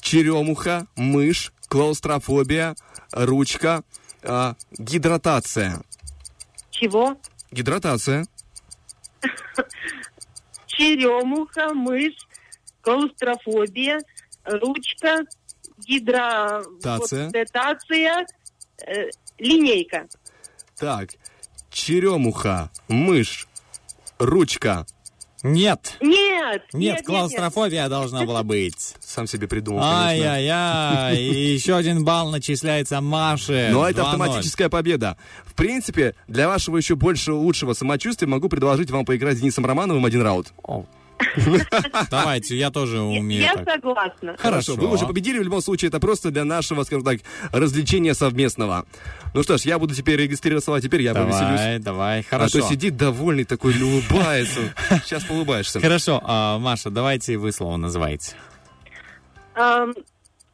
[0.00, 2.74] черемуха, мышь, клаустрофобия,
[3.12, 3.82] ручка,
[4.22, 5.82] э, гидратация.
[6.70, 7.16] Чего?
[7.50, 8.26] Гидратация.
[10.66, 12.26] Черемуха, мышь,
[12.82, 14.00] клаустрофобия,
[14.44, 15.24] ручка,
[16.82, 17.28] Тация.
[17.28, 18.26] гидратация,
[18.86, 20.06] э, линейка.
[20.78, 21.10] Так.
[21.70, 23.46] Черемуха, мышь,
[24.18, 24.86] ручка.
[25.42, 25.96] Нет.
[26.02, 28.94] Нет, Нет, клаустрофобия должна была быть.
[29.00, 29.82] Сам себе придумал.
[29.82, 31.16] Ай-яй-яй.
[31.16, 33.70] И еще один балл начисляется Маше.
[33.72, 34.04] Но это 2:0.
[34.04, 35.16] автоматическая победа.
[35.46, 40.04] В принципе, для вашего еще больше лучшего самочувствия могу предложить вам поиграть с Денисом Романовым
[40.04, 40.52] один раунд.
[42.10, 43.68] Давайте, я тоже умею Я так.
[43.74, 44.36] согласна.
[44.38, 45.38] Хорошо, вы уже победили.
[45.38, 47.20] В любом случае, это просто для нашего, скажем так,
[47.52, 48.86] развлечения совместного.
[49.34, 51.82] Ну что ж, я буду теперь регистрироваться, а теперь я Давай, повеселюсь.
[51.84, 52.60] давай, А хорошо.
[52.60, 54.60] то сидит довольный такой, улыбается.
[55.04, 55.80] Сейчас улыбаешься.
[55.80, 58.34] Хорошо, а, Маша, давайте вы слово называйте.
[59.56, 59.94] Эм,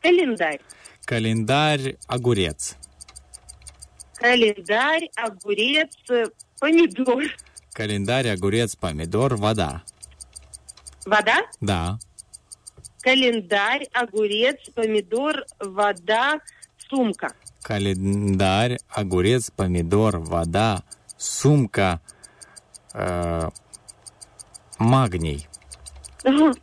[0.02, 0.60] календарь.
[1.04, 2.76] Календарь, огурец.
[4.16, 5.92] Календарь, огурец,
[6.58, 7.24] помидор.
[7.72, 9.82] Календарь, огурец, помидор, вода.
[11.06, 11.46] Вода?
[11.60, 11.98] Да.
[13.00, 16.40] Календарь, огурец, помидор, вода,
[16.90, 17.32] сумка.
[17.62, 20.82] Календарь, огурец, помидор, вода,
[21.16, 22.00] сумка,
[22.92, 23.48] э,
[24.80, 25.48] магний.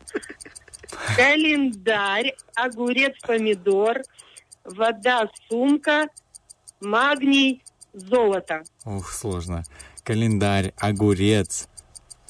[1.16, 4.02] Календарь, огурец, помидор,
[4.66, 6.08] вода, сумка,
[6.82, 7.64] магний,
[7.94, 8.64] золото.
[8.84, 9.64] Ух, сложно.
[10.04, 11.70] Календарь, огурец,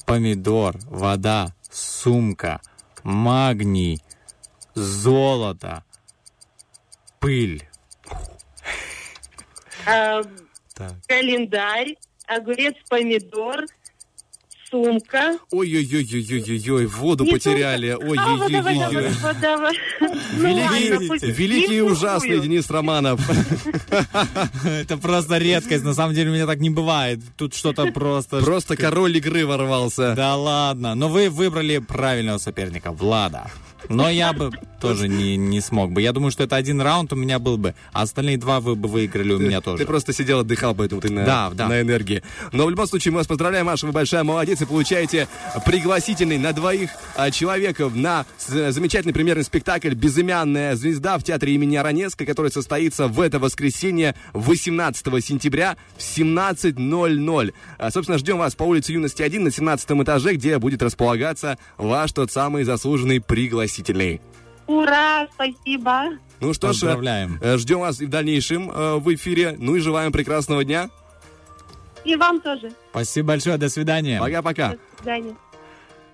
[0.06, 2.60] помидор, вода, сумка,
[3.02, 4.00] магний,
[4.74, 5.82] золото,
[7.18, 7.62] пыль.
[9.86, 10.22] А,
[10.74, 10.92] Так.
[11.06, 11.96] Календарь,
[12.26, 13.64] огурец, помидор,
[14.74, 15.38] сумка.
[15.52, 17.92] Ой-ой-ой-ой-ой-ой, воду Не потеряли.
[17.92, 19.10] Ой-ой-ой-ой.
[19.22, 19.70] вода.
[20.36, 22.40] Ну Великий, великий и ужасный.
[22.40, 23.20] Денис Романов.
[24.64, 25.84] Это просто редкость.
[25.84, 27.20] На самом деле у меня так не бывает.
[27.36, 28.40] Тут что-то просто...
[28.40, 30.14] Просто король игры ворвался.
[30.14, 30.94] Да ладно.
[30.94, 33.50] Но вы выбрали правильного соперника, Влада.
[33.88, 36.02] Но я бы тоже не, не смог бы.
[36.02, 38.88] Я думаю, что это один раунд у меня был бы, а остальные два вы бы
[38.88, 39.78] выиграли у меня тоже.
[39.78, 41.68] Ты просто сидел, отдыхал, поэтому ты на, Да, да.
[41.68, 42.22] на энергии.
[42.52, 45.26] Но в любом случае мы вас поздравляем, Маша, вы большая молодец и получаете
[45.64, 52.26] пригласительный на двоих а, человеков на замечательный премьерный спектакль «Безымянная звезда» в театре имени Аронецка,
[52.26, 57.54] который состоится в это воскресенье 18 сентября в 17.00.
[57.78, 62.12] А, собственно, ждем вас по улице Юности 1 на 17 этаже, где будет располагаться ваш
[62.12, 63.73] тот самый заслуженный пригласительный.
[64.66, 66.18] Ура, спасибо.
[66.40, 67.38] Ну что ж, Поздравляем.
[67.42, 69.56] э, ждем вас и в дальнейшем э, в эфире.
[69.58, 70.90] Ну и желаем прекрасного дня.
[72.04, 72.72] И вам тоже.
[72.90, 74.20] Спасибо большое, до свидания.
[74.20, 74.70] Пока-пока.
[74.70, 75.36] До свидания.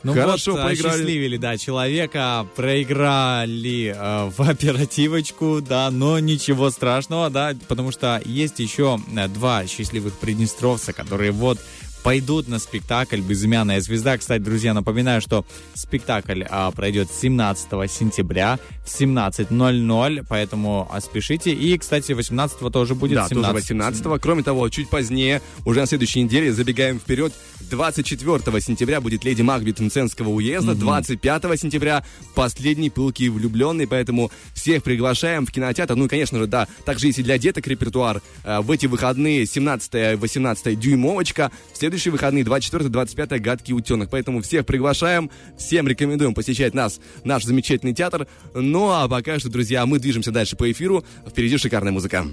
[0.03, 0.95] Ну Хорошо, вот, проиграли.
[0.95, 8.59] осчастливили, да, человека, проиграли э, в оперативочку, да, но ничего страшного, да, потому что есть
[8.61, 11.59] еще э, два счастливых приднестровца, которые вот
[12.03, 14.17] пойдут на спектакль «Безымянная звезда».
[14.19, 15.45] Кстати, друзья, напоминаю, что
[15.75, 21.53] спектакль а, пройдет 17 сентября в 17.00, поэтому а, спешите.
[21.53, 23.43] И, кстати, 18 тоже будет да, 17.
[23.43, 27.33] тоже 18 Кроме того, чуть позднее, уже на следующей неделе, забегаем вперед,
[27.71, 32.05] 24 сентября будет «Леди Макбет» Мценского уезда, 25 сентября
[32.35, 35.95] последний пылкий влюбленный, поэтому всех приглашаем в кинотеатр.
[35.95, 38.23] Ну и, конечно же, да, также есть и для деток репертуар.
[38.45, 44.11] Э, В эти выходные 17-18 дюймовочка, в следующие выходные 24-25 гадкий утенок.
[44.11, 48.29] Поэтому всех приглашаем, всем рекомендуем посещать нас, наш замечательный театр.
[48.55, 51.05] Ну а пока что, друзья, мы движемся дальше по эфиру.
[51.29, 52.27] Впереди шикарная музыка.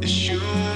[0.00, 0.67] It's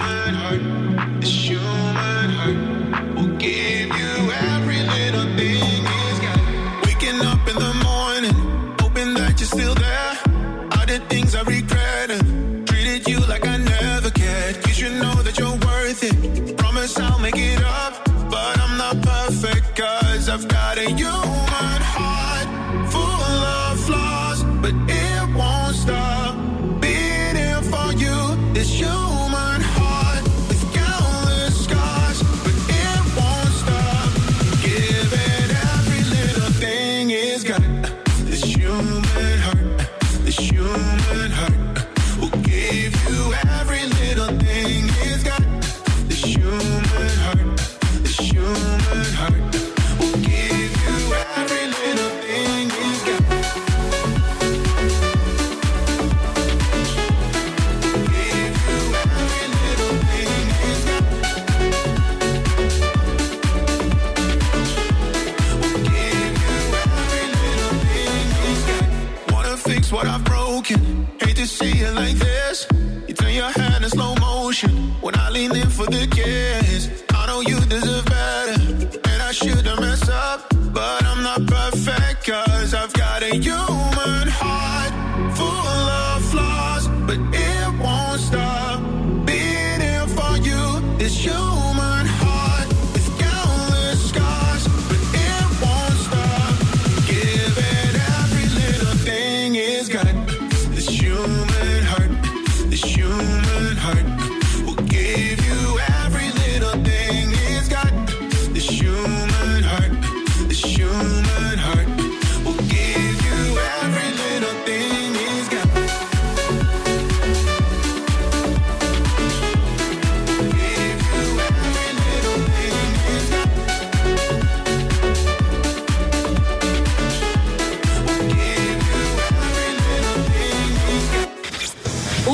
[75.15, 76.42] I lean in for the kiss.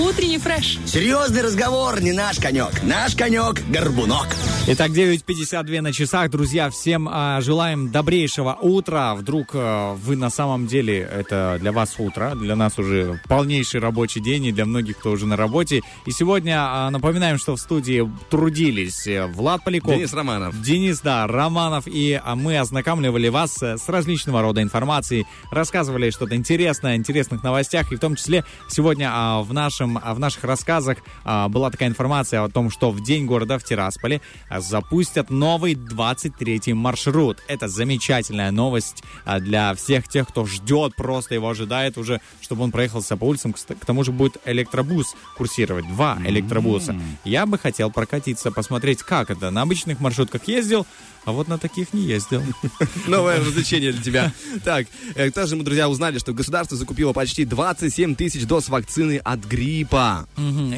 [0.08, 0.78] Утренний фреш.
[0.86, 2.82] Серьезный разговор, не наш конек.
[2.82, 4.28] Наш конек— горбунок.
[4.70, 6.30] Итак, 9.52 на часах.
[6.30, 9.14] Друзья, всем а, желаем добрейшего утра.
[9.14, 14.20] Вдруг а, вы на самом деле, это для вас утро, для нас уже полнейший рабочий
[14.20, 15.80] день, и для многих, кто уже на работе.
[16.04, 19.94] И сегодня а, напоминаем, что в студии трудились э, Влад Поляков.
[19.94, 20.60] Денис Романов.
[20.60, 21.84] Денис, да, Романов.
[21.86, 27.90] И мы ознакомливали вас э, с различного рода информацией, рассказывали что-то интересное, интересных новостях.
[27.90, 32.42] И в том числе сегодня а, в, нашем, в наших рассказах а, была такая информация
[32.42, 34.20] о том, что в День города в Тирасполе
[34.60, 37.38] запустят новый 23-й маршрут.
[37.48, 42.70] Это замечательная новость а, для всех тех, кто ждет, просто его ожидает уже, чтобы он
[42.70, 43.52] проехался по улицам.
[43.52, 46.98] К к тому же будет электробус курсировать, два электробуса.
[47.24, 49.50] Я бы хотел прокатиться, посмотреть, как это.
[49.50, 50.86] На обычных маршрутках ездил,
[51.28, 52.42] а вот на таких не ездил.
[53.06, 54.32] Новое развлечение для тебя.
[54.64, 59.40] Так, э, также мы, друзья, узнали, что государство закупило почти 27 тысяч доз вакцины от
[59.40, 60.26] гриппа.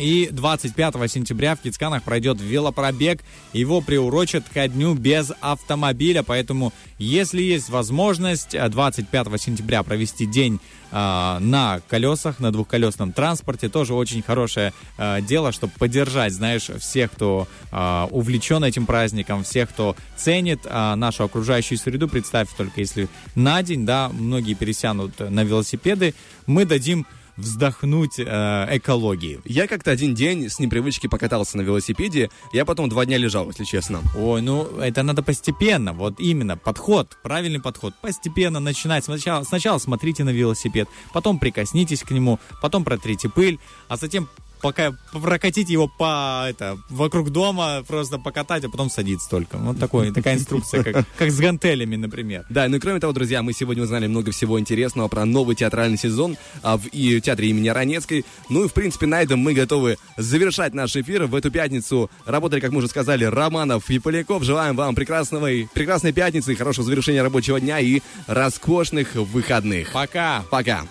[0.00, 3.20] И 25 сентября в Кицканах пройдет велопробег.
[3.52, 10.56] Его приурочат ко дню без автомобиля, поэтому если есть возможность э, 25 сентября провести день
[10.56, 17.12] э, на колесах, на двухколесном транспорте, тоже очень хорошее э, дело, чтобы поддержать, знаешь, всех,
[17.12, 22.08] кто э, увлечен этим праздником, всех, кто ценит нашу окружающую среду.
[22.08, 26.14] Представь только, если на день, да, многие пересянут на велосипеды,
[26.46, 27.06] мы дадим
[27.40, 29.40] вздохнуть э, экологии.
[29.44, 33.64] Я как-то один день с непривычки покатался на велосипеде, я потом два дня лежал, если
[33.64, 34.00] честно.
[34.16, 39.04] Ой, ну это надо постепенно, вот именно, подход, правильный подход, постепенно начинать.
[39.04, 43.58] Сначала, сначала смотрите на велосипед, потом прикоснитесь к нему, потом протрите пыль,
[43.88, 44.28] а затем
[44.60, 49.56] пока прокатить его по это вокруг дома, просто покатать, а потом садиться только.
[49.58, 52.44] Вот такой, такая инструкция, как, как с гантелями, например.
[52.48, 55.98] Да, ну и кроме того, друзья, мы сегодня узнали много всего интересного про новый театральный
[55.98, 58.24] сезон а, в и театре имени Ранецкой.
[58.48, 61.26] Ну и, в принципе, на этом мы готовы завершать наш эфир.
[61.26, 64.42] В эту пятницу работали, как мы уже сказали, Романов и Поляков.
[64.42, 69.92] Желаем вам прекрасного, и- прекрасной пятницы, хорошего завершения рабочего дня и роскошных выходных.
[69.92, 70.44] Пока!
[70.50, 70.86] Пока!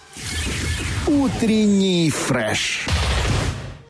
[1.07, 2.85] Утренний фреш.